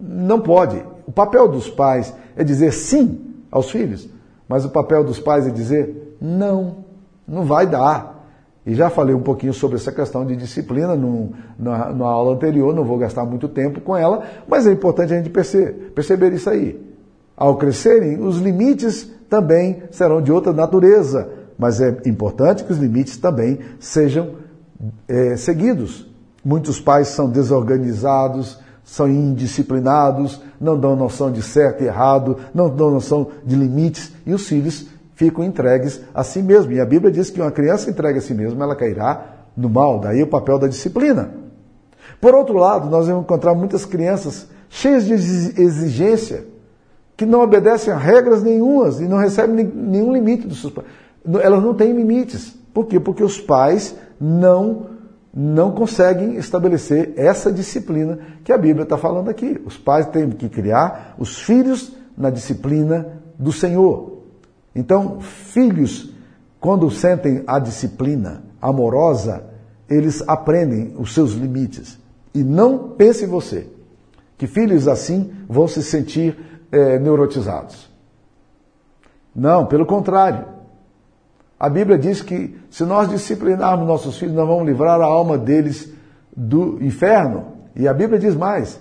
não 0.00 0.40
pode. 0.40 0.82
O 1.06 1.12
papel 1.12 1.46
dos 1.46 1.68
pais 1.68 2.14
é 2.34 2.42
dizer 2.42 2.72
sim 2.72 3.20
aos 3.50 3.70
filhos, 3.70 4.08
mas 4.48 4.64
o 4.64 4.70
papel 4.70 5.04
dos 5.04 5.20
pais 5.20 5.46
é 5.46 5.50
dizer 5.50 6.16
não, 6.18 6.84
não 7.28 7.44
vai 7.44 7.66
dar. 7.66 8.16
E 8.64 8.74
já 8.74 8.88
falei 8.88 9.14
um 9.14 9.22
pouquinho 9.22 9.52
sobre 9.52 9.76
essa 9.76 9.92
questão 9.92 10.24
de 10.24 10.34
disciplina 10.34 10.96
no, 10.96 11.32
na, 11.58 11.92
na, 11.92 12.06
aula 12.06 12.34
anterior, 12.34 12.74
não 12.74 12.82
vou 12.82 12.96
gastar 12.96 13.26
muito 13.26 13.46
tempo 13.46 13.80
com 13.80 13.94
ela, 13.94 14.24
mas 14.48 14.66
é 14.66 14.72
importante 14.72 15.12
a 15.12 15.16
gente 15.18 15.28
perceber, 15.28 15.92
perceber 15.94 16.32
isso 16.32 16.48
aí. 16.48 16.95
Ao 17.36 17.56
crescerem, 17.56 18.20
os 18.20 18.38
limites 18.38 19.10
também 19.28 19.82
serão 19.90 20.22
de 20.22 20.32
outra 20.32 20.52
natureza, 20.52 21.28
mas 21.58 21.80
é 21.80 21.96
importante 22.06 22.64
que 22.64 22.72
os 22.72 22.78
limites 22.78 23.16
também 23.16 23.58
sejam 23.78 24.30
é, 25.08 25.36
seguidos. 25.36 26.06
Muitos 26.44 26.80
pais 26.80 27.08
são 27.08 27.28
desorganizados, 27.28 28.58
são 28.84 29.08
indisciplinados, 29.08 30.40
não 30.60 30.78
dão 30.78 30.94
noção 30.94 31.30
de 31.30 31.42
certo 31.42 31.82
e 31.82 31.86
errado, 31.86 32.38
não 32.54 32.70
dão 32.70 32.90
noção 32.90 33.28
de 33.44 33.56
limites, 33.56 34.12
e 34.24 34.32
os 34.32 34.46
filhos 34.46 34.86
ficam 35.14 35.44
entregues 35.44 36.00
a 36.14 36.22
si 36.22 36.40
mesmo. 36.40 36.72
E 36.72 36.80
a 36.80 36.86
Bíblia 36.86 37.10
diz 37.10 37.28
que 37.30 37.40
uma 37.40 37.50
criança 37.50 37.90
entregue 37.90 38.18
a 38.18 38.22
si 38.22 38.32
mesma, 38.32 38.64
ela 38.64 38.76
cairá 38.76 39.44
no 39.56 39.68
mal. 39.68 39.98
Daí 39.98 40.22
o 40.22 40.26
papel 40.26 40.58
da 40.58 40.68
disciplina. 40.68 41.30
Por 42.20 42.34
outro 42.34 42.56
lado, 42.56 42.88
nós 42.88 43.08
vamos 43.08 43.24
encontrar 43.24 43.54
muitas 43.54 43.84
crianças 43.84 44.46
cheias 44.68 45.04
de 45.04 45.14
exigência, 45.14 46.44
que 47.16 47.24
não 47.24 47.40
obedecem 47.40 47.92
a 47.92 47.96
regras 47.96 48.42
nenhumas 48.42 49.00
e 49.00 49.08
não 49.08 49.16
recebem 49.16 49.64
nenhum 49.64 50.12
limite 50.12 50.46
dos 50.46 50.60
seus 50.60 50.72
pais. 50.72 50.86
Elas 51.42 51.62
não 51.62 51.74
têm 51.74 51.92
limites. 51.92 52.54
Por 52.74 52.86
quê? 52.86 53.00
Porque 53.00 53.24
os 53.24 53.40
pais 53.40 53.96
não 54.20 54.94
não 55.38 55.70
conseguem 55.70 56.36
estabelecer 56.36 57.12
essa 57.14 57.52
disciplina 57.52 58.18
que 58.42 58.50
a 58.50 58.56
Bíblia 58.56 58.84
está 58.84 58.96
falando 58.96 59.28
aqui. 59.28 59.60
Os 59.66 59.76
pais 59.76 60.06
têm 60.06 60.30
que 60.30 60.48
criar 60.48 61.14
os 61.18 61.42
filhos 61.42 61.92
na 62.16 62.30
disciplina 62.30 63.20
do 63.38 63.52
Senhor. 63.52 64.22
Então, 64.74 65.20
filhos, 65.20 66.10
quando 66.58 66.90
sentem 66.90 67.44
a 67.46 67.58
disciplina 67.58 68.44
amorosa, 68.62 69.44
eles 69.90 70.26
aprendem 70.26 70.94
os 70.98 71.12
seus 71.12 71.32
limites. 71.32 71.98
E 72.34 72.42
não 72.42 72.90
pense 72.96 73.26
você 73.26 73.66
que 74.38 74.46
filhos 74.46 74.88
assim 74.88 75.32
vão 75.48 75.68
se 75.68 75.82
sentir 75.82 76.55
é, 76.70 76.98
neurotizados. 76.98 77.90
Não, 79.34 79.66
pelo 79.66 79.84
contrário. 79.84 80.44
A 81.58 81.68
Bíblia 81.68 81.98
diz 81.98 82.20
que 82.20 82.58
se 82.70 82.84
nós 82.84 83.08
disciplinarmos 83.08 83.86
nossos 83.86 84.18
filhos, 84.18 84.34
nós 84.34 84.46
vamos 84.46 84.66
livrar 84.66 85.00
a 85.00 85.04
alma 85.04 85.38
deles 85.38 85.92
do 86.36 86.82
inferno. 86.82 87.46
E 87.74 87.88
a 87.88 87.94
Bíblia 87.94 88.18
diz 88.18 88.34
mais: 88.34 88.80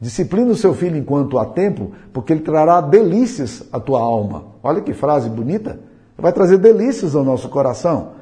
Disciplina 0.00 0.52
o 0.52 0.56
seu 0.56 0.74
filho 0.74 0.96
enquanto 0.96 1.38
há 1.38 1.46
tempo, 1.46 1.92
porque 2.12 2.32
ele 2.32 2.42
trará 2.42 2.80
delícias 2.80 3.64
à 3.72 3.80
tua 3.80 4.00
alma. 4.00 4.44
Olha 4.62 4.80
que 4.80 4.92
frase 4.92 5.28
bonita. 5.28 5.78
Vai 6.16 6.32
trazer 6.32 6.58
delícias 6.58 7.14
ao 7.16 7.24
nosso 7.24 7.48
coração. 7.48 8.13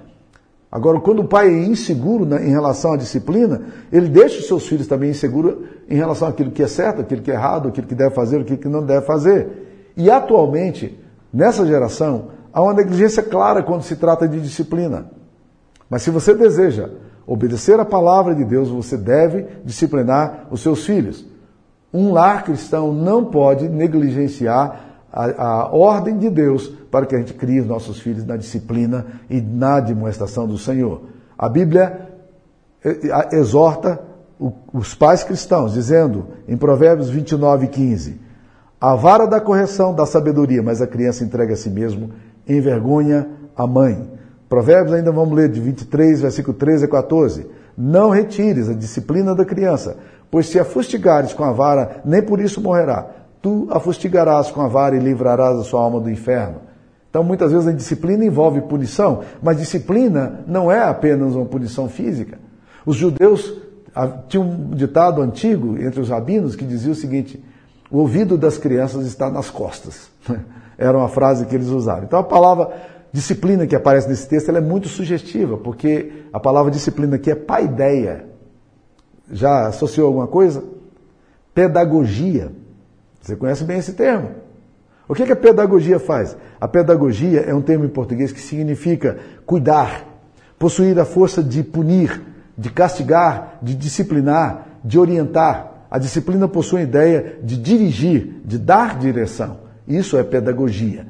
Agora, 0.72 0.98
quando 1.00 1.18
o 1.18 1.28
pai 1.28 1.48
é 1.48 1.64
inseguro 1.66 2.24
em 2.38 2.48
relação 2.48 2.94
à 2.94 2.96
disciplina, 2.96 3.60
ele 3.92 4.08
deixa 4.08 4.38
os 4.38 4.46
seus 4.46 4.66
filhos 4.66 4.86
também 4.86 5.10
inseguros 5.10 5.68
em 5.86 5.96
relação 5.96 6.26
àquilo 6.26 6.50
que 6.50 6.62
é 6.62 6.66
certo, 6.66 7.02
aquilo 7.02 7.20
que 7.20 7.30
é 7.30 7.34
errado, 7.34 7.68
aquilo 7.68 7.86
que 7.86 7.94
deve 7.94 8.14
fazer, 8.14 8.40
aquilo 8.40 8.56
que 8.56 8.68
não 8.68 8.82
deve 8.82 9.04
fazer. 9.04 9.92
E 9.94 10.10
atualmente, 10.10 10.98
nessa 11.30 11.66
geração, 11.66 12.28
há 12.50 12.62
uma 12.62 12.72
negligência 12.72 13.22
clara 13.22 13.62
quando 13.62 13.82
se 13.82 13.96
trata 13.96 14.26
de 14.26 14.40
disciplina. 14.40 15.10
Mas 15.90 16.00
se 16.04 16.10
você 16.10 16.32
deseja 16.32 16.88
obedecer 17.26 17.78
à 17.78 17.84
palavra 17.84 18.34
de 18.34 18.42
Deus, 18.42 18.70
você 18.70 18.96
deve 18.96 19.46
disciplinar 19.62 20.46
os 20.50 20.62
seus 20.62 20.86
filhos. 20.86 21.26
Um 21.92 22.12
lar 22.12 22.44
cristão 22.44 22.94
não 22.94 23.26
pode 23.26 23.68
negligenciar 23.68 24.91
a, 25.12 25.44
a, 25.44 25.68
ordem 25.74 26.16
de 26.16 26.30
Deus 26.30 26.68
para 26.90 27.04
que 27.06 27.14
a 27.14 27.18
gente 27.18 27.34
crie 27.34 27.60
os 27.60 27.66
nossos 27.66 28.00
filhos 28.00 28.24
na 28.24 28.36
disciplina 28.36 29.06
e 29.28 29.40
na 29.40 29.80
demonstração 29.80 30.46
do 30.46 30.56
Senhor. 30.56 31.02
A 31.36 31.48
Bíblia 31.48 32.08
exorta 33.32 34.00
os 34.72 34.94
pais 34.94 35.22
cristãos, 35.22 35.72
dizendo 35.72 36.28
em 36.48 36.56
Provérbios 36.56 37.10
29, 37.10 37.68
15: 37.68 38.20
A 38.80 38.94
vara 38.94 39.26
da 39.26 39.40
correção 39.40 39.94
dá 39.94 40.06
sabedoria, 40.06 40.62
mas 40.62 40.80
a 40.80 40.86
criança 40.86 41.24
entrega 41.24 41.52
a 41.52 41.56
si 41.56 41.70
mesmo, 41.70 42.10
envergonha 42.48 43.28
a 43.56 43.66
mãe. 43.66 44.10
Provérbios, 44.48 44.94
ainda 44.94 45.12
vamos 45.12 45.34
ler 45.34 45.48
de 45.48 45.60
23, 45.60 46.22
versículo 46.22 46.56
13 46.56 46.86
a 46.86 46.88
14. 46.88 47.46
Não 47.76 48.10
retires 48.10 48.68
a 48.68 48.74
disciplina 48.74 49.34
da 49.34 49.44
criança, 49.44 49.96
Pois 50.32 50.46
se 50.46 50.58
a 50.58 50.64
fustigares 50.64 51.34
com 51.34 51.44
a 51.44 51.52
vara, 51.52 52.00
nem 52.06 52.22
por 52.22 52.40
isso 52.40 52.58
morrerá. 52.58 53.06
Tu 53.42 53.66
a 53.70 53.80
fustigarás 53.80 54.50
com 54.50 54.62
a 54.62 54.68
vara 54.68 54.96
e 54.96 55.00
livrarás 55.00 55.58
a 55.58 55.64
sua 55.64 55.82
alma 55.82 56.00
do 56.00 56.08
inferno. 56.08 56.60
Então, 57.10 57.22
muitas 57.22 57.52
vezes 57.52 57.68
a 57.68 57.72
disciplina 57.72 58.24
envolve 58.24 58.62
punição, 58.62 59.20
mas 59.42 59.58
disciplina 59.58 60.44
não 60.46 60.72
é 60.72 60.82
apenas 60.82 61.34
uma 61.34 61.44
punição 61.44 61.88
física. 61.88 62.38
Os 62.86 62.96
judeus 62.96 63.52
ah, 63.94 64.08
tinham 64.28 64.44
um 64.44 64.70
ditado 64.70 65.20
antigo 65.20 65.76
entre 65.76 66.00
os 66.00 66.08
rabinos 66.08 66.56
que 66.56 66.64
dizia 66.64 66.92
o 66.92 66.94
seguinte: 66.94 67.42
o 67.90 67.98
ouvido 67.98 68.38
das 68.38 68.56
crianças 68.56 69.04
está 69.06 69.30
nas 69.30 69.50
costas. 69.50 70.10
Era 70.78 70.96
uma 70.96 71.08
frase 71.08 71.44
que 71.44 71.54
eles 71.54 71.68
usaram. 71.68 72.04
Então, 72.04 72.18
a 72.18 72.24
palavra 72.24 72.72
disciplina 73.12 73.66
que 73.66 73.76
aparece 73.76 74.08
nesse 74.08 74.26
texto 74.26 74.50
é 74.50 74.60
muito 74.60 74.88
sugestiva, 74.88 75.58
porque 75.58 76.24
a 76.32 76.40
palavra 76.40 76.70
disciplina 76.70 77.16
aqui 77.16 77.30
é 77.30 77.34
paideia, 77.34 78.24
já 79.30 79.66
associou 79.66 80.06
alguma 80.06 80.26
coisa? 80.26 80.64
Pedagogia. 81.54 82.50
Você 83.22 83.36
conhece 83.36 83.64
bem 83.64 83.78
esse 83.78 83.92
termo. 83.92 84.30
O 85.08 85.14
que, 85.14 85.24
que 85.24 85.32
a 85.32 85.36
pedagogia 85.36 85.98
faz? 85.98 86.36
A 86.60 86.66
pedagogia 86.66 87.40
é 87.40 87.54
um 87.54 87.62
termo 87.62 87.84
em 87.84 87.88
português 87.88 88.32
que 88.32 88.40
significa 88.40 89.18
cuidar, 89.46 90.04
possuir 90.58 90.98
a 90.98 91.04
força 91.04 91.42
de 91.42 91.62
punir, 91.62 92.20
de 92.56 92.70
castigar, 92.70 93.58
de 93.62 93.74
disciplinar, 93.74 94.66
de 94.84 94.98
orientar. 94.98 95.86
A 95.90 95.98
disciplina 95.98 96.48
possui 96.48 96.80
a 96.80 96.84
ideia 96.84 97.38
de 97.42 97.56
dirigir, 97.56 98.40
de 98.44 98.58
dar 98.58 98.98
direção. 98.98 99.58
Isso 99.86 100.16
é 100.16 100.22
pedagogia. 100.22 101.06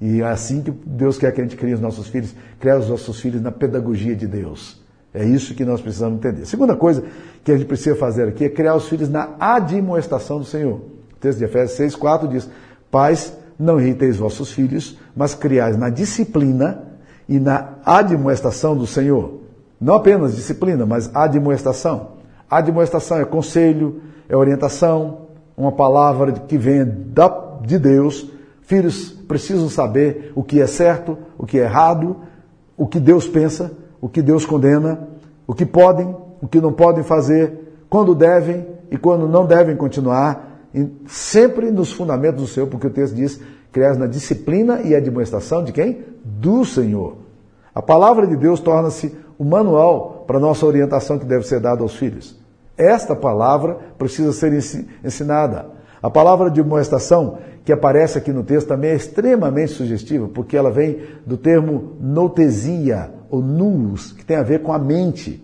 E 0.00 0.20
é 0.20 0.26
assim 0.26 0.62
que 0.62 0.70
Deus 0.70 1.18
quer 1.18 1.32
que 1.32 1.40
a 1.40 1.44
gente 1.44 1.56
crie 1.56 1.74
os 1.74 1.80
nossos 1.80 2.06
filhos, 2.08 2.34
criar 2.60 2.78
os 2.78 2.88
nossos 2.88 3.18
filhos 3.20 3.40
na 3.40 3.50
pedagogia 3.50 4.14
de 4.14 4.26
Deus. 4.26 4.80
É 5.12 5.24
isso 5.24 5.54
que 5.54 5.64
nós 5.64 5.80
precisamos 5.80 6.18
entender. 6.18 6.44
Segunda 6.46 6.76
coisa 6.76 7.02
que 7.42 7.50
a 7.50 7.56
gente 7.56 7.66
precisa 7.66 7.96
fazer 7.96 8.28
aqui 8.28 8.44
é 8.44 8.48
criar 8.48 8.74
os 8.74 8.88
filhos 8.88 9.08
na 9.08 9.34
admoestação 9.40 10.38
do 10.38 10.44
Senhor. 10.44 10.97
O 11.18 11.20
texto 11.20 11.38
de 11.38 11.44
Efésios 11.44 11.76
6, 11.76 11.96
4 11.96 12.28
diz: 12.28 12.48
Pais, 12.90 13.36
não 13.58 13.80
irriteis 13.80 14.16
vossos 14.16 14.50
filhos, 14.52 14.96
mas 15.14 15.34
criais 15.34 15.76
na 15.76 15.90
disciplina 15.90 16.84
e 17.28 17.38
na 17.38 17.74
admoestação 17.84 18.76
do 18.76 18.86
Senhor. 18.86 19.40
Não 19.80 19.94
apenas 19.94 20.34
disciplina, 20.34 20.86
mas 20.86 21.14
admoestação. 21.14 22.18
Admoestação 22.50 23.18
é 23.18 23.24
conselho, 23.24 24.00
é 24.28 24.36
orientação, 24.36 25.26
uma 25.56 25.72
palavra 25.72 26.32
que 26.32 26.56
vem 26.56 26.86
de 27.62 27.78
Deus. 27.78 28.30
Filhos 28.62 29.10
precisam 29.10 29.68
saber 29.68 30.32
o 30.34 30.42
que 30.42 30.60
é 30.60 30.66
certo, 30.66 31.18
o 31.36 31.44
que 31.44 31.58
é 31.58 31.64
errado, 31.64 32.16
o 32.76 32.86
que 32.86 32.98
Deus 32.98 33.28
pensa 33.28 33.70
o 34.00 34.08
que 34.08 34.22
Deus 34.22 34.46
condena, 34.46 35.08
o 35.46 35.54
que 35.54 35.66
podem, 35.66 36.14
o 36.40 36.46
que 36.46 36.60
não 36.60 36.72
podem 36.72 37.02
fazer, 37.02 37.82
quando 37.88 38.14
devem 38.14 38.66
e 38.90 38.96
quando 38.96 39.28
não 39.28 39.46
devem 39.46 39.76
continuar, 39.76 40.47
sempre 41.06 41.70
nos 41.70 41.92
fundamentos 41.92 42.42
do 42.42 42.48
Senhor, 42.48 42.66
porque 42.66 42.86
o 42.86 42.90
texto 42.90 43.14
diz, 43.14 43.40
criados 43.72 43.98
na 43.98 44.06
disciplina 44.06 44.80
e 44.82 44.94
admoestação 44.94 45.64
de 45.64 45.72
quem? 45.72 46.04
Do 46.24 46.64
Senhor. 46.64 47.16
A 47.74 47.82
palavra 47.82 48.26
de 48.26 48.36
Deus 48.36 48.60
torna-se 48.60 49.16
o 49.38 49.44
manual 49.44 50.24
para 50.26 50.36
a 50.36 50.40
nossa 50.40 50.66
orientação 50.66 51.18
que 51.18 51.24
deve 51.24 51.46
ser 51.46 51.60
dada 51.60 51.82
aos 51.82 51.94
filhos. 51.96 52.38
Esta 52.76 53.14
palavra 53.14 53.78
precisa 53.96 54.32
ser 54.32 54.52
ensinada. 55.04 55.66
A 56.02 56.10
palavra 56.10 56.50
de 56.50 56.60
admoestação 56.60 57.38
que 57.64 57.72
aparece 57.72 58.18
aqui 58.18 58.32
no 58.32 58.44
texto 58.44 58.68
também 58.68 58.90
é 58.90 58.94
extremamente 58.94 59.72
sugestiva, 59.72 60.28
porque 60.28 60.56
ela 60.56 60.70
vem 60.70 61.00
do 61.26 61.36
termo 61.36 61.96
notesia, 62.00 63.10
ou 63.28 63.42
nous, 63.42 64.12
que 64.12 64.24
tem 64.24 64.36
a 64.36 64.42
ver 64.42 64.62
com 64.62 64.72
a 64.72 64.78
mente. 64.78 65.42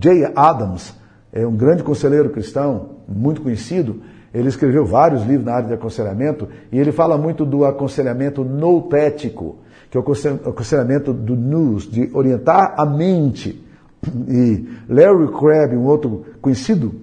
Jay 0.00 0.30
Adams 0.34 0.97
é 1.32 1.46
um 1.46 1.56
grande 1.56 1.82
conselheiro 1.82 2.30
cristão, 2.30 2.96
muito 3.08 3.42
conhecido, 3.42 4.00
ele 4.32 4.48
escreveu 4.48 4.84
vários 4.84 5.22
livros 5.22 5.44
na 5.44 5.54
área 5.54 5.68
de 5.68 5.74
aconselhamento 5.74 6.48
e 6.70 6.78
ele 6.78 6.92
fala 6.92 7.16
muito 7.16 7.44
do 7.44 7.64
aconselhamento 7.64 8.44
noutético, 8.44 9.56
que 9.90 9.96
é 9.96 10.00
o 10.00 10.48
aconselhamento 10.48 11.12
do 11.12 11.34
nous, 11.34 11.90
de 11.90 12.10
orientar 12.12 12.74
a 12.76 12.84
mente. 12.84 13.64
E 14.28 14.68
Larry 14.88 15.28
Crabb, 15.28 15.76
um 15.76 15.84
outro 15.84 16.24
conhecido 16.40 16.94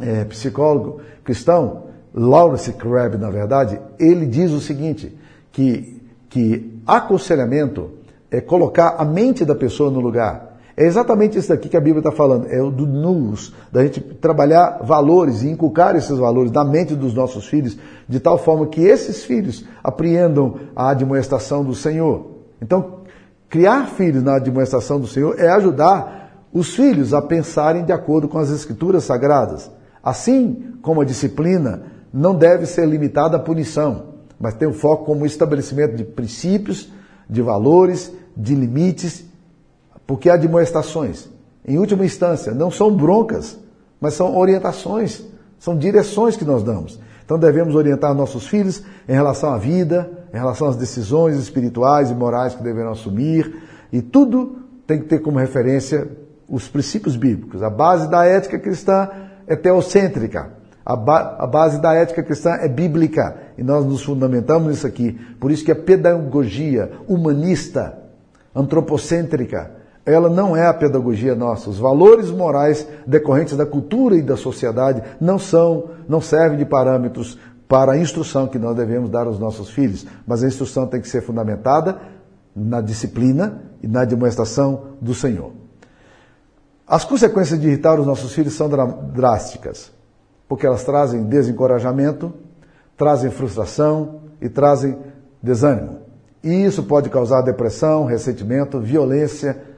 é, 0.00 0.24
psicólogo 0.24 1.00
cristão, 1.24 1.84
Lawrence 2.14 2.72
Crabb, 2.74 3.16
na 3.16 3.30
verdade, 3.30 3.80
ele 3.98 4.26
diz 4.26 4.52
o 4.52 4.60
seguinte, 4.60 5.16
que, 5.50 6.00
que 6.28 6.80
aconselhamento 6.86 7.90
é 8.30 8.40
colocar 8.40 8.96
a 8.98 9.04
mente 9.04 9.44
da 9.44 9.54
pessoa 9.54 9.90
no 9.90 10.00
lugar. 10.00 10.51
É 10.76 10.86
exatamente 10.86 11.38
isso 11.38 11.50
daqui 11.50 11.68
que 11.68 11.76
a 11.76 11.80
Bíblia 11.80 12.00
está 12.00 12.10
falando, 12.10 12.46
é 12.46 12.62
o 12.62 12.70
do 12.70 12.86
nous, 12.86 13.52
da 13.70 13.82
gente 13.82 14.00
trabalhar 14.00 14.80
valores 14.82 15.42
e 15.42 15.50
inculcar 15.50 15.94
esses 15.96 16.16
valores 16.16 16.50
na 16.50 16.64
mente 16.64 16.94
dos 16.94 17.12
nossos 17.12 17.46
filhos, 17.46 17.76
de 18.08 18.18
tal 18.18 18.38
forma 18.38 18.66
que 18.66 18.80
esses 18.82 19.22
filhos 19.24 19.64
apreendam 19.84 20.56
a 20.74 20.90
admoestação 20.90 21.62
do 21.62 21.74
Senhor. 21.74 22.26
Então, 22.60 23.00
criar 23.50 23.86
filhos 23.86 24.22
na 24.22 24.36
admoestação 24.36 24.98
do 24.98 25.06
Senhor 25.06 25.38
é 25.38 25.50
ajudar 25.50 26.46
os 26.52 26.74
filhos 26.74 27.12
a 27.12 27.20
pensarem 27.20 27.84
de 27.84 27.92
acordo 27.92 28.26
com 28.26 28.38
as 28.38 28.50
Escrituras 28.50 29.04
Sagradas. 29.04 29.70
Assim 30.02 30.74
como 30.80 31.02
a 31.02 31.04
disciplina 31.04 31.82
não 32.12 32.34
deve 32.34 32.66
ser 32.66 32.86
limitada 32.86 33.36
à 33.36 33.40
punição, 33.40 34.12
mas 34.38 34.54
tem 34.54 34.68
o 34.68 34.72
foco 34.72 35.04
como 35.04 35.26
estabelecimento 35.26 35.96
de 35.96 36.04
princípios, 36.04 36.90
de 37.28 37.42
valores, 37.42 38.12
de 38.36 38.54
limites 38.54 39.31
porque 40.06 40.28
há 40.28 40.34
admoestações, 40.34 41.28
em 41.66 41.78
última 41.78 42.04
instância, 42.04 42.52
não 42.52 42.70
são 42.70 42.94
broncas, 42.94 43.58
mas 44.00 44.14
são 44.14 44.36
orientações, 44.36 45.24
são 45.58 45.76
direções 45.76 46.36
que 46.36 46.44
nós 46.44 46.62
damos. 46.62 46.98
Então 47.24 47.38
devemos 47.38 47.74
orientar 47.74 48.14
nossos 48.14 48.46
filhos 48.46 48.82
em 49.08 49.12
relação 49.12 49.52
à 49.52 49.58
vida, 49.58 50.10
em 50.34 50.36
relação 50.36 50.68
às 50.68 50.76
decisões 50.76 51.36
espirituais 51.36 52.10
e 52.10 52.14
morais 52.14 52.54
que 52.54 52.62
deverão 52.62 52.92
assumir, 52.92 53.62
e 53.92 54.02
tudo 54.02 54.56
tem 54.86 54.98
que 54.98 55.06
ter 55.06 55.20
como 55.20 55.38
referência 55.38 56.08
os 56.48 56.68
princípios 56.68 57.16
bíblicos. 57.16 57.62
A 57.62 57.70
base 57.70 58.10
da 58.10 58.24
ética 58.24 58.58
cristã 58.58 59.08
é 59.46 59.56
teocêntrica. 59.56 60.50
A, 60.84 60.96
ba 60.96 61.36
a, 61.38 61.46
base 61.46 61.80
da 61.80 61.94
ética 61.94 62.22
cristã 62.22 62.54
é 62.54 62.68
bíblica 62.68 63.36
e 63.56 63.62
nós 63.62 63.84
nos 63.84 64.02
fundamentamos 64.02 64.68
nisso 64.68 64.86
aqui. 64.86 65.12
Por 65.38 65.52
isso 65.52 65.64
que 65.64 65.70
a 65.70 65.76
pedagogia 65.76 66.90
humanista, 67.06 67.98
antropocêntrica, 68.54 69.70
ela 70.04 70.28
não 70.28 70.56
é 70.56 70.66
a 70.66 70.74
pedagogia 70.74 71.34
nossa. 71.34 71.70
Os 71.70 71.78
valores 71.78 72.30
morais 72.30 72.86
decorrentes 73.06 73.56
da 73.56 73.64
cultura 73.64 74.16
e 74.16 74.22
da 74.22 74.36
sociedade 74.36 75.02
não 75.20 75.38
são, 75.38 75.90
não 76.08 76.20
servem 76.20 76.58
de 76.58 76.64
parâmetros 76.64 77.38
para 77.68 77.92
a 77.92 77.98
instrução 77.98 78.46
que 78.46 78.58
nós 78.58 78.76
devemos 78.76 79.08
dar 79.08 79.26
aos 79.26 79.38
nossos 79.38 79.70
filhos. 79.70 80.04
Mas 80.26 80.42
a 80.42 80.48
instrução 80.48 80.86
tem 80.86 81.00
que 81.00 81.08
ser 81.08 81.22
fundamentada 81.22 81.98
na 82.54 82.80
disciplina 82.80 83.62
e 83.82 83.86
na 83.86 84.04
demonstração 84.04 84.88
do 85.00 85.14
Senhor. 85.14 85.52
As 86.86 87.04
consequências 87.04 87.58
de 87.58 87.68
irritar 87.68 87.98
os 87.98 88.06
nossos 88.06 88.32
filhos 88.34 88.54
são 88.54 88.68
drásticas, 89.14 89.90
porque 90.48 90.66
elas 90.66 90.84
trazem 90.84 91.24
desencorajamento, 91.24 92.34
trazem 92.96 93.30
frustração 93.30 94.20
e 94.40 94.48
trazem 94.48 94.98
desânimo. 95.42 96.00
E 96.42 96.64
isso 96.64 96.82
pode 96.82 97.08
causar 97.08 97.40
depressão, 97.42 98.04
ressentimento, 98.04 98.80
violência, 98.80 99.71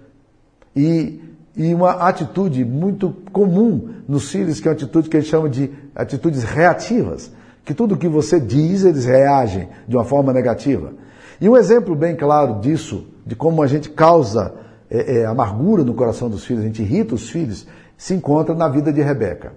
e, 0.74 1.20
e 1.56 1.74
uma 1.74 1.92
atitude 1.92 2.64
muito 2.64 3.10
comum 3.32 3.90
nos 4.08 4.30
filhos, 4.30 4.60
que 4.60 4.68
é 4.68 4.70
uma 4.70 4.74
atitude 4.74 5.08
que 5.08 5.16
a 5.16 5.20
gente 5.20 5.30
chama 5.30 5.48
de 5.48 5.70
atitudes 5.94 6.42
reativas, 6.42 7.30
que 7.64 7.72
tudo 7.72 7.96
que 7.96 8.08
você 8.08 8.38
diz, 8.38 8.84
eles 8.84 9.04
reagem 9.04 9.68
de 9.88 9.96
uma 9.96 10.04
forma 10.04 10.32
negativa. 10.32 10.92
E 11.40 11.48
um 11.48 11.56
exemplo 11.56 11.94
bem 11.94 12.14
claro 12.14 12.60
disso, 12.60 13.06
de 13.26 13.34
como 13.34 13.62
a 13.62 13.66
gente 13.66 13.90
causa 13.90 14.54
é, 14.90 15.18
é, 15.18 15.26
amargura 15.26 15.82
no 15.82 15.94
coração 15.94 16.28
dos 16.28 16.44
filhos, 16.44 16.62
a 16.62 16.66
gente 16.66 16.82
irrita 16.82 17.14
os 17.14 17.30
filhos, 17.30 17.66
se 17.96 18.14
encontra 18.14 18.54
na 18.54 18.68
vida 18.68 18.92
de 18.92 19.00
Rebeca. 19.00 19.52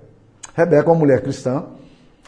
Rebeca, 0.55 0.89
uma 0.89 0.97
mulher 0.97 1.21
cristã, 1.21 1.65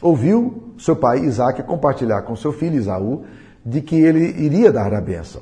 ouviu 0.01 0.73
seu 0.77 0.95
pai 0.95 1.19
Isaac 1.19 1.63
compartilhar 1.63 2.21
com 2.23 2.35
seu 2.35 2.51
filho 2.51 2.77
Isaú 2.77 3.23
de 3.65 3.81
que 3.81 3.95
ele 3.95 4.43
iria 4.43 4.71
dar 4.71 4.93
a 4.93 5.01
bênção. 5.01 5.41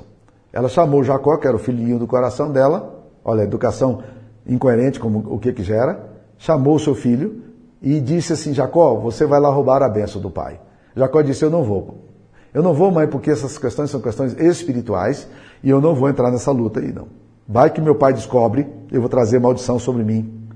Ela 0.52 0.68
chamou 0.68 1.04
Jacó, 1.04 1.36
que 1.36 1.46
era 1.46 1.56
o 1.56 1.58
filhinho 1.58 1.98
do 1.98 2.06
coração 2.06 2.50
dela, 2.50 2.97
olha, 3.28 3.42
educação 3.42 4.02
incoerente 4.46 4.98
como 4.98 5.18
o 5.34 5.38
que 5.38 5.52
que 5.52 5.62
gera, 5.62 6.08
chamou 6.38 6.78
seu 6.78 6.94
filho 6.94 7.42
e 7.82 8.00
disse 8.00 8.32
assim, 8.32 8.54
Jacó, 8.54 8.94
você 8.94 9.26
vai 9.26 9.38
lá 9.38 9.50
roubar 9.50 9.82
a 9.82 9.88
benção 9.88 10.20
do 10.20 10.30
pai. 10.30 10.58
Jacó 10.96 11.20
disse, 11.20 11.44
eu 11.44 11.50
não 11.50 11.62
vou. 11.62 12.06
Eu 12.54 12.62
não 12.62 12.72
vou, 12.72 12.90
mãe, 12.90 13.06
porque 13.06 13.30
essas 13.30 13.58
questões 13.58 13.90
são 13.90 14.00
questões 14.00 14.34
espirituais 14.38 15.28
e 15.62 15.68
eu 15.68 15.80
não 15.80 15.94
vou 15.94 16.08
entrar 16.08 16.30
nessa 16.30 16.50
luta 16.50 16.80
aí, 16.80 16.90
não. 16.92 17.08
Vai 17.46 17.70
que 17.70 17.80
meu 17.80 17.94
pai 17.94 18.14
descobre, 18.14 18.66
eu 18.90 19.00
vou 19.00 19.10
trazer 19.10 19.38
maldição 19.38 19.78
sobre 19.78 20.02
mim, 20.02 20.48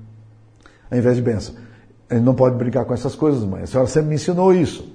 ao 0.89 0.97
invés 0.97 1.15
de 1.15 1.21
benção. 1.21 1.55
Ele 2.09 2.21
não 2.21 2.33
pode 2.33 2.55
brincar 2.55 2.85
com 2.85 2.93
essas 2.93 3.15
coisas, 3.15 3.43
mãe. 3.43 3.63
A 3.63 3.67
senhora 3.67 3.87
sempre 3.87 4.09
me 4.09 4.15
ensinou 4.15 4.51
isso. 4.53 4.91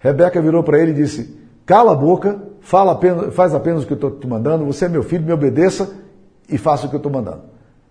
Rebeca 0.00 0.42
virou 0.42 0.62
para 0.62 0.78
ele 0.78 0.90
e 0.90 0.94
disse, 0.94 1.38
cala 1.64 1.92
a 1.92 1.94
boca, 1.94 2.42
fala 2.60 2.92
apenas, 2.92 3.32
faz 3.34 3.54
apenas 3.54 3.84
o 3.84 3.86
que 3.86 3.92
eu 3.92 3.96
estou 3.96 4.10
te 4.10 4.26
mandando, 4.26 4.64
você 4.64 4.86
é 4.86 4.88
meu 4.88 5.04
filho, 5.04 5.24
me 5.24 5.32
obedeça 5.32 5.99
e 6.50 6.58
faça 6.58 6.86
o 6.86 6.88
que 6.88 6.96
eu 6.96 6.98
estou 6.98 7.12
mandando. 7.12 7.42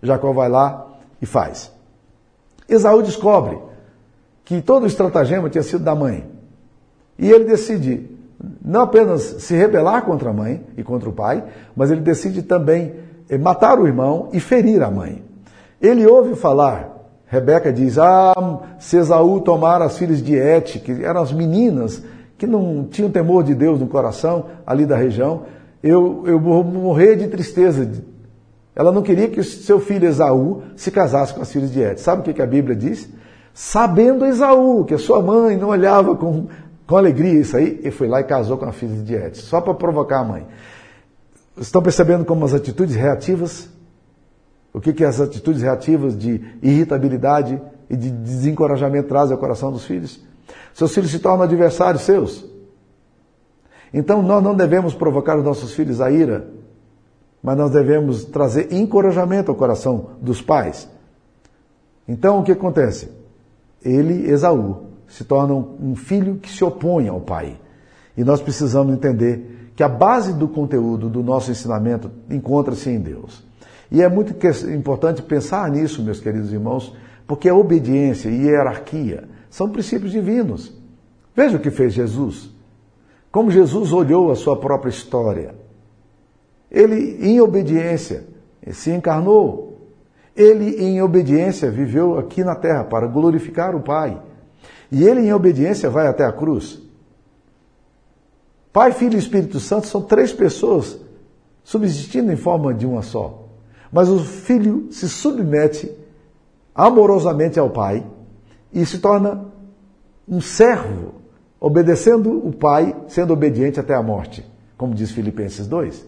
Jacó 0.02 0.32
vai 0.32 0.48
lá 0.48 0.86
e 1.20 1.26
faz. 1.26 1.72
Esaú 2.68 3.02
descobre 3.02 3.58
que 4.44 4.60
todo 4.62 4.84
o 4.84 4.86
estratagema 4.86 5.50
tinha 5.50 5.62
sido 5.62 5.84
da 5.84 5.94
mãe. 5.94 6.24
E 7.18 7.30
ele 7.30 7.44
decide 7.44 8.08
não 8.64 8.82
apenas 8.82 9.22
se 9.22 9.54
rebelar 9.54 10.02
contra 10.04 10.30
a 10.30 10.32
mãe 10.32 10.64
e 10.76 10.82
contra 10.82 11.08
o 11.08 11.12
pai, 11.12 11.44
mas 11.76 11.90
ele 11.90 12.00
decide 12.00 12.42
também 12.42 12.94
eh, 13.28 13.36
matar 13.36 13.78
o 13.78 13.86
irmão 13.86 14.28
e 14.32 14.40
ferir 14.40 14.82
a 14.82 14.90
mãe. 14.90 15.22
Ele 15.80 16.06
ouve 16.06 16.34
falar, 16.34 16.90
Rebeca 17.26 17.72
diz, 17.72 17.98
ah, 17.98 18.60
se 18.78 18.96
Esaú 18.96 19.40
tomar 19.40 19.82
as 19.82 19.98
filhas 19.98 20.22
de 20.22 20.34
Et, 20.34 20.78
que 20.78 21.04
eram 21.04 21.20
as 21.20 21.32
meninas 21.32 22.02
que 22.38 22.46
não 22.46 22.84
tinham 22.84 23.10
temor 23.10 23.44
de 23.44 23.54
Deus 23.54 23.78
no 23.78 23.86
coração 23.86 24.46
ali 24.66 24.86
da 24.86 24.96
região, 24.96 25.42
eu, 25.82 26.24
eu 26.26 26.40
vou 26.40 26.64
morrer 26.64 27.16
de 27.16 27.28
tristeza 27.28 27.86
ela 28.74 28.92
não 28.92 29.02
queria 29.02 29.28
que 29.28 29.42
seu 29.42 29.80
filho 29.80 30.06
Esaú 30.06 30.62
se 30.76 30.90
casasse 30.90 31.34
com 31.34 31.42
as 31.42 31.50
filhas 31.50 31.72
de 31.72 31.80
Et. 31.80 31.98
Sabe 31.98 32.30
o 32.30 32.34
que 32.34 32.40
a 32.40 32.46
Bíblia 32.46 32.76
diz? 32.76 33.08
Sabendo 33.52 34.24
Esaú 34.24 34.84
que 34.84 34.94
a 34.94 34.98
sua 34.98 35.20
mãe 35.20 35.56
não 35.56 35.68
olhava 35.68 36.14
com, 36.16 36.46
com 36.86 36.96
alegria 36.96 37.40
isso 37.40 37.56
aí, 37.56 37.78
ele 37.80 37.90
foi 37.90 38.08
lá 38.08 38.20
e 38.20 38.24
casou 38.24 38.56
com 38.56 38.64
a 38.64 38.72
filha 38.72 39.02
de 39.02 39.14
Et, 39.14 39.36
só 39.36 39.60
para 39.60 39.74
provocar 39.74 40.20
a 40.20 40.24
mãe. 40.24 40.46
Estão 41.58 41.82
percebendo 41.82 42.24
como 42.24 42.44
as 42.44 42.54
atitudes 42.54 42.94
reativas, 42.94 43.68
o 44.72 44.80
que, 44.80 44.92
que 44.92 45.04
as 45.04 45.20
atitudes 45.20 45.62
reativas 45.62 46.16
de 46.16 46.40
irritabilidade 46.62 47.60
e 47.88 47.96
de 47.96 48.08
desencorajamento 48.08 49.08
trazem 49.08 49.32
ao 49.32 49.38
coração 49.38 49.72
dos 49.72 49.84
filhos? 49.84 50.20
Seus 50.72 50.94
filhos 50.94 51.10
se 51.10 51.18
tornam 51.18 51.42
adversários 51.42 52.02
seus. 52.02 52.48
Então 53.92 54.22
nós 54.22 54.42
não 54.42 54.54
devemos 54.54 54.94
provocar 54.94 55.36
os 55.36 55.44
nossos 55.44 55.72
filhos 55.72 56.00
a 56.00 56.10
ira, 56.10 56.48
mas 57.42 57.56
nós 57.56 57.70
devemos 57.70 58.24
trazer 58.24 58.72
encorajamento 58.72 59.50
ao 59.50 59.56
coração 59.56 60.10
dos 60.20 60.42
pais. 60.42 60.88
Então 62.06 62.40
o 62.40 62.42
que 62.42 62.52
acontece? 62.52 63.10
Ele, 63.82 64.30
Esaú, 64.30 64.84
se 65.08 65.24
torna 65.24 65.54
um 65.54 65.96
filho 65.96 66.36
que 66.36 66.50
se 66.50 66.62
opõe 66.62 67.08
ao 67.08 67.20
pai. 67.20 67.56
E 68.16 68.22
nós 68.22 68.40
precisamos 68.40 68.92
entender 68.92 69.72
que 69.74 69.82
a 69.82 69.88
base 69.88 70.34
do 70.34 70.46
conteúdo 70.46 71.08
do 71.08 71.22
nosso 71.22 71.50
ensinamento 71.50 72.10
encontra-se 72.28 72.90
em 72.90 73.00
Deus. 73.00 73.42
E 73.90 74.02
é 74.02 74.08
muito 74.08 74.34
importante 74.68 75.22
pensar 75.22 75.70
nisso, 75.70 76.02
meus 76.02 76.20
queridos 76.20 76.52
irmãos, 76.52 76.94
porque 77.26 77.48
a 77.48 77.54
obediência 77.54 78.28
e 78.28 78.48
a 78.48 78.52
hierarquia 78.52 79.24
são 79.48 79.70
princípios 79.70 80.12
divinos. 80.12 80.72
Veja 81.34 81.56
o 81.56 81.60
que 81.60 81.70
fez 81.70 81.92
Jesus. 81.94 82.50
Como 83.32 83.50
Jesus 83.50 83.92
olhou 83.92 84.30
a 84.30 84.36
sua 84.36 84.56
própria 84.56 84.90
história 84.90 85.54
ele, 86.70 87.18
em 87.20 87.40
obediência, 87.40 88.24
se 88.70 88.90
encarnou. 88.90 89.78
Ele, 90.36 90.76
em 90.76 91.02
obediência, 91.02 91.70
viveu 91.70 92.18
aqui 92.18 92.44
na 92.44 92.54
terra 92.54 92.84
para 92.84 93.06
glorificar 93.06 93.74
o 93.74 93.80
Pai. 93.80 94.20
E 94.90 95.04
ele, 95.04 95.20
em 95.20 95.32
obediência, 95.32 95.90
vai 95.90 96.06
até 96.06 96.24
a 96.24 96.32
cruz. 96.32 96.80
Pai, 98.72 98.92
Filho 98.92 99.16
e 99.16 99.18
Espírito 99.18 99.58
Santo 99.58 99.86
são 99.86 100.02
três 100.02 100.32
pessoas 100.32 100.98
subsistindo 101.64 102.32
em 102.32 102.36
forma 102.36 102.72
de 102.72 102.86
uma 102.86 103.02
só. 103.02 103.48
Mas 103.92 104.08
o 104.08 104.20
Filho 104.20 104.88
se 104.92 105.08
submete 105.08 105.90
amorosamente 106.74 107.58
ao 107.58 107.70
Pai 107.70 108.06
e 108.72 108.86
se 108.86 108.98
torna 108.98 109.46
um 110.28 110.40
servo 110.40 111.14
obedecendo 111.60 112.46
o 112.46 112.52
pai, 112.52 112.96
sendo 113.08 113.32
obediente 113.32 113.78
até 113.78 113.94
a 113.94 114.02
morte, 114.02 114.48
como 114.78 114.94
diz 114.94 115.10
Filipenses 115.10 115.66
2. 115.66 116.06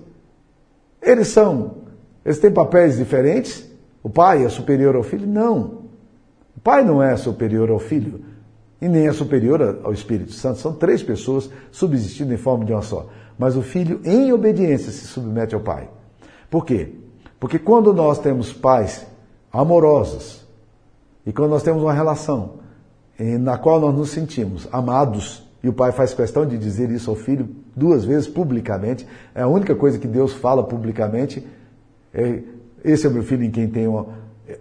Eles 1.03 1.29
são, 1.29 1.79
eles 2.25 2.38
têm 2.38 2.51
papéis 2.51 2.97
diferentes? 2.97 3.69
O 4.03 4.09
pai 4.09 4.45
é 4.45 4.49
superior 4.49 4.95
ao 4.95 5.03
filho? 5.03 5.27
Não. 5.27 5.83
O 6.57 6.61
pai 6.62 6.85
não 6.85 7.03
é 7.03 7.17
superior 7.17 7.71
ao 7.71 7.79
filho 7.79 8.25
e 8.81 8.88
nem 8.88 9.07
é 9.07 9.12
superior 9.12 9.81
ao 9.83 9.93
Espírito 9.93 10.33
Santo. 10.33 10.59
São 10.59 10.73
três 10.73 11.03
pessoas 11.03 11.51
subsistindo 11.71 12.33
em 12.33 12.37
forma 12.37 12.65
de 12.65 12.73
uma 12.73 12.83
só. 12.83 13.09
Mas 13.38 13.57
o 13.57 13.62
filho, 13.62 14.01
em 14.05 14.33
obediência, 14.33 14.93
se 14.93 15.07
submete 15.07 15.55
ao 15.55 15.61
pai. 15.61 15.88
Por 16.51 16.65
quê? 16.65 16.95
Porque 17.41 17.59
quando 17.59 17.93
nós 17.93 18.19
temos 18.19 18.53
pais 18.53 19.07
amorosos 19.53 20.47
e 21.27 21.33
quando 21.33 21.51
nós 21.51 21.62
temos 21.62 21.83
uma 21.83 21.93
relação 21.93 22.61
na 23.41 23.59
qual 23.59 23.81
nós 23.81 23.95
nos 23.95 24.11
sentimos 24.11 24.69
amados, 24.73 25.49
e 25.62 25.69
o 25.69 25.73
pai 25.73 25.93
faz 25.93 26.12
questão 26.12 26.45
de 26.45 26.59
dizer 26.59 26.91
isso 26.91 27.09
ao 27.09 27.17
filho 27.17 27.49
duas 27.75 28.05
vezes 28.05 28.29
publicamente, 28.29 29.07
é 29.35 29.43
a 29.43 29.49
única 29.49 29.75
coisa 29.75 29.99
que 29.99 30.07
Deus 30.07 30.33
fala 30.33 30.63
publicamente. 30.63 31.47
É, 32.13 32.43
esse 32.85 33.07
é 33.07 33.09
o 33.09 33.13
meu 33.13 33.23
filho 33.23 33.45
em 33.45 33.51
quem 33.51 33.69
tenho 33.69 33.99
um 33.99 34.07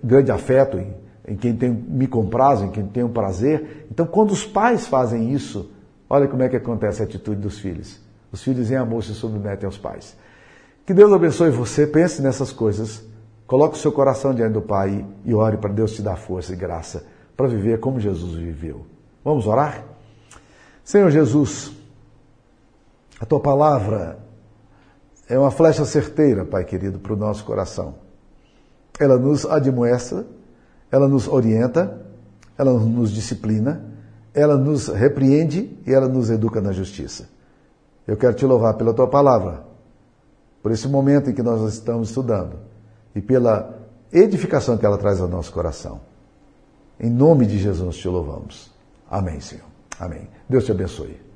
grande 0.03 0.31
afeto, 0.31 0.77
em, 0.77 0.93
em 1.27 1.35
quem 1.35 1.55
tenho, 1.55 1.73
me 1.73 2.07
comprazo, 2.07 2.65
em 2.65 2.69
quem 2.69 2.85
tenho 2.87 3.09
prazer. 3.09 3.87
Então, 3.91 4.05
quando 4.05 4.31
os 4.31 4.45
pais 4.45 4.87
fazem 4.87 5.33
isso, 5.33 5.71
olha 6.09 6.27
como 6.27 6.43
é 6.43 6.49
que 6.49 6.55
acontece 6.55 7.01
a 7.01 7.05
atitude 7.05 7.41
dos 7.41 7.59
filhos. 7.59 7.99
Os 8.31 8.41
filhos 8.41 8.71
em 8.71 8.75
amor 8.75 9.03
se 9.03 9.13
submetem 9.13 9.65
aos 9.65 9.77
pais. 9.77 10.15
Que 10.85 10.93
Deus 10.93 11.11
abençoe 11.11 11.51
você, 11.51 11.85
pense 11.85 12.21
nessas 12.21 12.51
coisas, 12.51 13.03
coloque 13.45 13.75
o 13.75 13.79
seu 13.79 13.91
coração 13.91 14.33
diante 14.33 14.53
do 14.53 14.61
Pai 14.61 15.05
e 15.25 15.33
ore 15.33 15.57
para 15.57 15.71
Deus 15.71 15.93
te 15.93 16.01
dar 16.01 16.15
força 16.15 16.53
e 16.53 16.55
graça 16.55 17.05
para 17.35 17.47
viver 17.47 17.79
como 17.79 17.99
Jesus 17.99 18.33
viveu. 18.35 18.85
Vamos 19.23 19.47
orar? 19.47 19.83
Senhor 20.83 21.09
Jesus, 21.11 21.71
a 23.21 23.25
tua 23.25 23.39
palavra 23.39 24.17
é 25.29 25.37
uma 25.37 25.51
flecha 25.51 25.85
certeira, 25.85 26.43
Pai 26.43 26.65
querido, 26.65 26.97
para 26.97 27.13
o 27.13 27.15
nosso 27.15 27.45
coração. 27.45 27.93
Ela 28.99 29.15
nos 29.15 29.45
admoesta, 29.45 30.25
ela 30.91 31.07
nos 31.07 31.27
orienta, 31.27 32.01
ela 32.57 32.73
nos 32.73 33.11
disciplina, 33.11 33.85
ela 34.33 34.57
nos 34.57 34.87
repreende 34.87 35.77
e 35.85 35.93
ela 35.93 36.07
nos 36.07 36.31
educa 36.31 36.59
na 36.59 36.71
justiça. 36.71 37.29
Eu 38.07 38.17
quero 38.17 38.33
te 38.33 38.43
louvar 38.43 38.73
pela 38.73 38.91
tua 38.91 39.07
palavra, 39.07 39.65
por 40.63 40.71
esse 40.71 40.87
momento 40.87 41.29
em 41.29 41.33
que 41.33 41.43
nós 41.43 41.61
estamos 41.71 42.09
estudando 42.09 42.57
e 43.15 43.21
pela 43.21 43.87
edificação 44.11 44.79
que 44.79 44.85
ela 44.85 44.97
traz 44.97 45.21
ao 45.21 45.27
nosso 45.27 45.53
coração. 45.53 46.01
Em 46.99 47.09
nome 47.09 47.45
de 47.45 47.59
Jesus 47.59 47.97
te 47.97 48.07
louvamos. 48.07 48.71
Amém, 49.07 49.39
Senhor. 49.39 49.65
Amém. 49.99 50.27
Deus 50.49 50.65
te 50.65 50.71
abençoe. 50.71 51.30